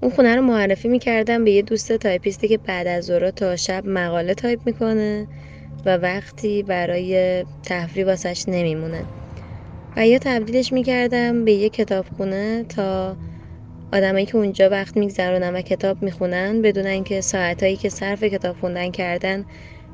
اون 0.00 0.12
خونه 0.12 0.36
رو 0.36 0.42
معرفی 0.42 0.88
می‌کردم 0.88 1.44
به 1.44 1.50
یه 1.50 1.62
دوست 1.62 1.92
تایپیستی 1.92 2.48
که 2.48 2.58
بعد 2.58 2.86
از 2.86 3.04
ظهر 3.04 3.30
تا 3.30 3.56
شب 3.56 3.86
مقاله 3.86 4.34
تایپ 4.34 4.60
می‌کنه 4.66 5.26
و 5.86 5.96
وقتی 5.96 6.62
برای 6.62 7.44
تفریح 7.62 8.06
واسش 8.06 8.44
نمیمونه. 8.48 9.04
و 9.96 10.06
یا 10.06 10.18
تبدیلش 10.18 10.72
می‌کردم 10.72 11.44
به 11.44 11.52
یه 11.52 11.68
کتابخونه 11.68 12.64
تا 12.64 13.16
آدمایی 13.92 14.26
که 14.26 14.36
اونجا 14.36 14.68
وقت 14.68 14.96
میگذرونن 14.96 15.54
و 15.54 15.62
کتاب 15.62 16.02
می‌خونن 16.02 16.62
بدون 16.62 16.86
اینکه 16.86 17.20
ساعتهایی 17.20 17.76
که 17.76 17.88
صرف 17.88 18.24
کتاب 18.24 18.56
خوندن 18.60 18.90
کردن 18.90 19.44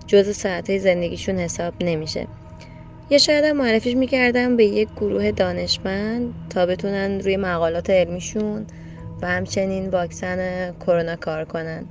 جز 0.07 0.37
ساعتهای 0.37 0.79
زندگیشون 0.79 1.39
حساب 1.39 1.75
نمیشه. 1.81 2.29
یا 3.11 3.19
شاید 3.19 3.45
هم 3.45 3.57
معرفیش 3.57 3.97
می‌کردم 3.97 4.57
به 4.57 4.65
یک 4.65 4.89
گروه 4.97 5.31
دانشمند 5.31 6.35
تا 6.51 6.67
بتونن 6.67 7.21
روی 7.21 7.37
مقالات 7.37 7.91
علمیشون 7.91 8.67
و 9.23 9.27
همچنین 9.27 9.89
واکسن 9.91 10.73
کرونا 10.81 11.17
کار 11.17 11.45
کنن. 11.45 11.87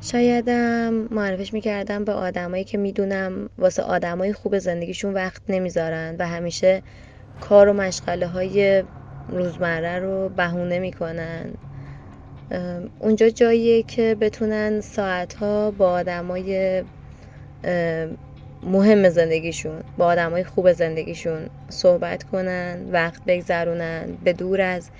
شایدم 0.00 1.08
معرفش 1.10 1.52
می‌کردم 1.52 2.04
به 2.04 2.12
آدمایی 2.12 2.64
که 2.64 2.78
می‌دونم 2.78 3.50
واسه 3.58 3.82
آدمای 3.82 4.32
خوب 4.32 4.58
زندگیشون 4.58 5.14
وقت 5.14 5.42
نمی‌ذارن 5.48 6.16
و 6.18 6.26
همیشه 6.26 6.82
کار 7.40 7.68
و 7.68 7.72
مشغله 7.72 8.26
های 8.26 8.82
روزمره 9.30 9.98
رو 9.98 10.28
بهونه 10.28 10.78
می‌کنن. 10.78 11.54
اونجا 12.98 13.28
جاییه 13.28 13.82
که 13.82 14.16
بتونن 14.20 14.80
ساعتها 14.80 15.70
با 15.70 15.90
آدمای 15.92 16.84
مهم 18.62 19.08
زندگیشون 19.08 19.82
با 19.96 20.06
آدمای 20.06 20.44
خوب 20.44 20.72
زندگیشون 20.72 21.48
صحبت 21.70 22.22
کنن 22.22 22.90
وقت 22.90 23.22
بگذرونن 23.26 24.18
به 24.22 24.32
دور 24.32 24.60
از 24.60 24.90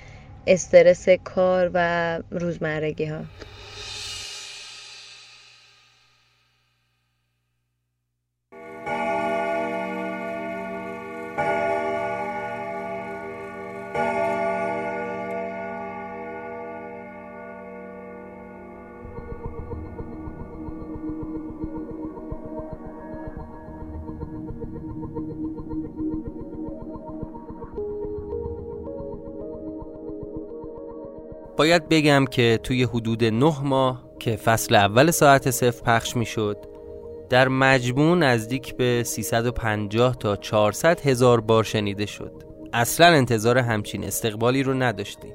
استرس 0.46 1.08
کار 1.08 1.70
و 1.74 2.20
روزمرگی 2.30 3.04
ها 3.04 3.24
باید 31.60 31.88
بگم 31.88 32.24
که 32.24 32.60
توی 32.62 32.82
حدود 32.82 33.24
نه 33.24 33.62
ماه 33.62 34.04
که 34.18 34.36
فصل 34.36 34.74
اول 34.74 35.10
ساعت 35.10 35.50
صفر 35.50 35.82
پخش 35.82 36.16
می 36.16 36.26
شد 36.26 36.56
در 37.30 37.48
مجموع 37.48 38.18
نزدیک 38.18 38.76
به 38.76 39.02
350 39.06 40.16
تا 40.16 40.36
400 40.36 41.00
هزار 41.00 41.40
بار 41.40 41.64
شنیده 41.64 42.06
شد. 42.06 42.32
اصلا 42.72 43.06
انتظار 43.06 43.58
همچین 43.58 44.04
استقبالی 44.04 44.62
رو 44.62 44.74
نداشتیم. 44.74 45.32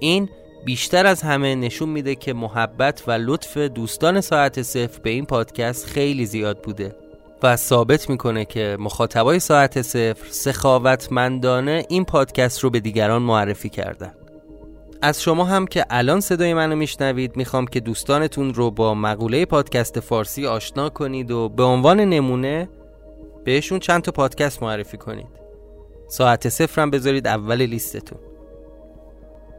این 0.00 0.28
بیشتر 0.64 1.06
از 1.06 1.22
همه 1.22 1.54
نشون 1.54 1.88
میده 1.88 2.14
که 2.14 2.32
محبت 2.32 3.02
و 3.06 3.10
لطف 3.10 3.56
دوستان 3.56 4.20
ساعت 4.20 4.62
صفر 4.62 5.00
به 5.02 5.10
این 5.10 5.26
پادکست 5.26 5.86
خیلی 5.86 6.26
زیاد 6.26 6.62
بوده 6.62 6.96
و 7.42 7.56
ثابت 7.56 8.10
می‌کنه 8.10 8.44
که 8.44 8.76
مخاطبای 8.80 9.38
ساعت 9.38 9.82
صفر 9.82 10.26
سخاوتمندانه 10.30 11.86
این 11.88 12.04
پادکست 12.04 12.60
رو 12.60 12.70
به 12.70 12.80
دیگران 12.80 13.22
معرفی 13.22 13.68
کردن. 13.68 14.12
از 15.02 15.22
شما 15.22 15.44
هم 15.44 15.66
که 15.66 15.84
الان 15.90 16.20
صدای 16.20 16.54
منو 16.54 16.76
میشنوید 16.76 17.36
می‌خوام 17.36 17.66
که 17.66 17.80
دوستانتون 17.80 18.54
رو 18.54 18.70
با 18.70 18.94
مقوله 18.94 19.44
پادکست 19.44 20.00
فارسی 20.00 20.46
آشنا 20.46 20.88
کنید 20.88 21.30
و 21.30 21.48
به 21.48 21.62
عنوان 21.62 22.00
نمونه 22.00 22.68
بهشون 23.44 23.78
چند 23.78 24.02
تا 24.02 24.12
پادکست 24.12 24.62
معرفی 24.62 24.96
کنید. 24.96 25.40
ساعت 26.08 26.48
صفر 26.48 26.82
هم 26.82 26.90
بذارید 26.90 27.26
اول 27.26 27.62
لیستتون. 27.62 28.18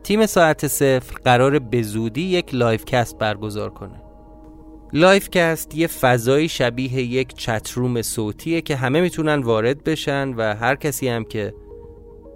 تیم 0.03 0.25
ساعت 0.25 0.67
صفر 0.67 1.15
قرار 1.25 1.59
به 1.59 1.81
زودی 1.81 2.21
یک 2.21 2.55
livecast 2.55 3.17
برگزار 3.17 3.69
کنه. 3.69 4.01
livecast 4.93 5.75
یه 5.75 5.87
فضایی 5.87 6.49
شبیه 6.49 6.93
یک 6.93 7.33
chatroom 7.35 8.01
صوتیه 8.01 8.61
که 8.61 8.75
همه 8.75 9.01
می‌تونن 9.01 9.41
وارد 9.41 9.83
بشن 9.83 10.33
و 10.33 10.55
هر 10.55 10.75
کسی 10.75 11.07
هم 11.07 11.23
که 11.23 11.53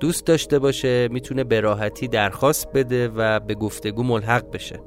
دوست 0.06 0.26
داشته 0.26 0.60
باشه 0.60 1.08
می‌تونه 1.08 1.44
به 1.44 1.60
راحتی 1.60 2.08
درخواست 2.08 2.68
بده 2.74 3.08
و 3.16 3.40
به 3.40 3.54
گفتگو 3.56 4.04
ملحق 4.04 4.52
بشه. 4.52 4.80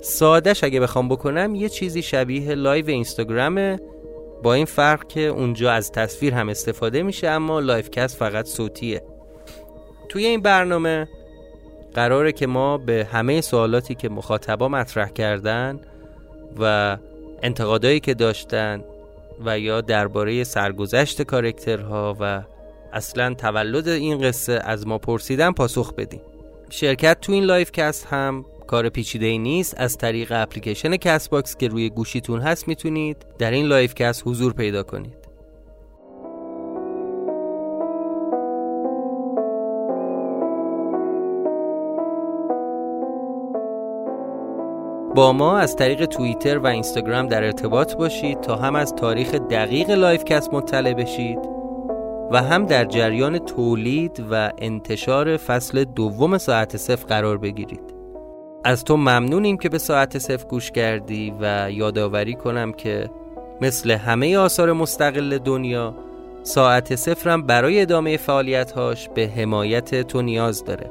سادش 0.00 0.64
اگه 0.64 0.80
بخوام 0.80 1.08
بکنم 1.08 1.54
یه 1.54 1.68
چیزی 1.68 2.02
شبیه 2.02 2.54
live 2.54 2.88
اینستاگرامه. 2.88 3.80
با 4.42 4.54
این 4.54 4.64
فرق 4.64 5.06
که 5.06 5.20
اونجا 5.20 5.72
از 5.72 5.92
تصویر 5.92 6.34
هم 6.34 6.48
استفاده 6.48 7.02
میشه 7.02 7.28
اما 7.28 7.60
livecast 7.60 8.16
فقط 8.16 8.46
صوتیه. 8.46 9.02
توی 10.08 10.26
این 10.26 10.40
برنامه 10.40 11.08
قراره 11.94 12.32
که 12.32 12.46
ما 12.46 12.78
به 12.78 13.08
همه 13.12 13.40
سوالاتی 13.40 13.94
که 13.94 14.08
مخاطبا 14.08 14.68
مطرح 14.68 15.08
کردن 15.08 15.80
و 16.60 16.96
انتقادایی 17.42 18.00
که 18.00 18.14
داشتن 18.14 18.84
و 19.44 19.58
یا 19.58 19.80
درباره 19.80 20.44
سرگذشت 20.44 21.22
کارکترها 21.22 22.16
و 22.20 22.53
اصلا 22.94 23.34
تولد 23.34 23.88
این 23.88 24.18
قصه 24.18 24.60
از 24.64 24.86
ما 24.86 24.98
پرسیدن 24.98 25.52
پاسخ 25.52 25.94
بدیم 25.94 26.20
شرکت 26.70 27.20
تو 27.20 27.32
این 27.32 27.44
livecast 27.44 28.06
هم 28.06 28.44
کار 28.66 28.88
پیچیده 28.88 29.26
ای 29.26 29.38
نیست. 29.38 29.74
از 29.76 29.98
طریق 29.98 30.32
اپلیکیشن 30.36 30.96
Castbox 30.96 31.56
که 31.56 31.68
روی 31.68 31.90
گوشیتون 31.90 32.40
هست 32.40 32.68
می‌تونید 32.68 33.16
در 33.38 33.50
این 33.50 33.66
livecast 33.66 34.22
حضور 34.26 34.52
پیدا 34.52 34.82
کنید. 34.82 35.24
با 45.14 45.32
ما 45.32 45.58
از 45.58 45.76
طریق 45.76 46.06
توییتر 46.06 46.58
و 46.58 46.66
اینستاگرام 46.66 47.26
در 47.26 47.44
ارتباط 47.44 47.94
باشید 47.94 48.40
تا 48.40 48.56
هم 48.56 48.76
از 48.76 48.94
تاریخ 48.94 49.34
دقیق 49.34 49.90
livecast 49.90 50.54
مطلع 50.54 50.94
بشید. 50.94 51.53
و 52.30 52.42
هم 52.42 52.66
در 52.66 52.84
جریان 52.84 53.38
تولید 53.38 54.24
و 54.30 54.50
انتشار 54.58 55.36
فصل 55.36 55.84
دوم 55.84 56.38
ساعت 56.38 56.76
صفر 56.76 57.06
قرار 57.06 57.38
بگیرید. 57.38 57.94
از 58.64 58.84
تو 58.84 58.96
ممنونیم 58.96 59.56
که 59.56 59.68
به 59.68 59.78
ساعت 59.78 60.18
صفر 60.18 60.46
گوش 60.48 60.70
کردی 60.70 61.34
و 61.40 61.70
یادآوری 61.70 62.34
کنم 62.34 62.72
که 62.72 63.10
مثل 63.60 63.90
همه 63.90 64.36
آثار 64.36 64.72
مستقل 64.72 65.38
دنیا 65.38 65.94
ساعت 66.42 66.94
صفرم 66.96 67.42
برای 67.42 67.80
ادامه 67.80 68.16
فعالیتهاش 68.16 69.08
به 69.08 69.26
حمایت 69.26 70.02
تو 70.02 70.22
نیاز 70.22 70.64
داره. 70.64 70.90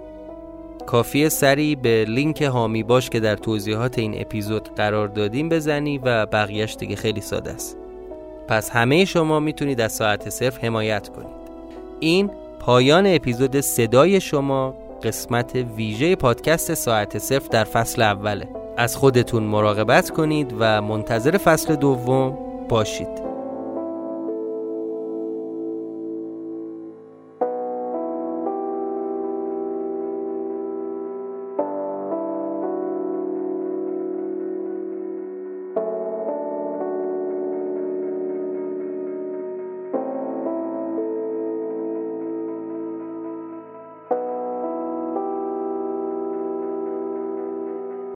کافی 0.86 1.30
سری 1.30 1.76
به 1.76 2.06
لینک 2.08 2.41
هامی 2.41 2.84
باش 2.84 3.10
که 3.10 3.19
در 3.19 3.36
توضیحات 3.36 4.00
این 4.00 4.22
اپیزود 4.22 4.69
قرار 4.76 5.08
دادیم 5.08 5.50
بزنی 5.50 5.98
و 5.98 6.26
بقیهش 6.26 6.76
دیگه 6.76 6.96
خیلی 6.96 7.22
ساده 7.22 7.52
است. 7.52 7.83
پس 8.47 8.69
همه 8.69 9.06
شما 9.06 9.39
می‌تونید 9.39 9.82
از 9.82 9.91
ساعت 9.91 10.29
صفر 10.29 10.62
حمایت 10.62 11.10
کنید. 11.10 11.43
این 11.99 12.32
پایان 12.60 13.08
اپیزود 13.08 13.62
صدای 13.62 14.21
شما 14.21 14.73
قسمت 15.03 15.56
ویژه 15.56 16.15
پادکست 16.15 16.73
ساعت 16.73 17.17
صفر 17.17 17.47
در 17.51 17.63
فصل 17.63 18.01
اوله. 18.01 18.47
از 18.77 18.95
خودتون 18.97 19.43
مراقبت 19.43 20.10
کنید 20.10 20.56
و 20.60 20.82
منتظر 20.82 21.38
فصل 21.38 21.75
دوم 21.75 22.38
باشید. 22.69 23.22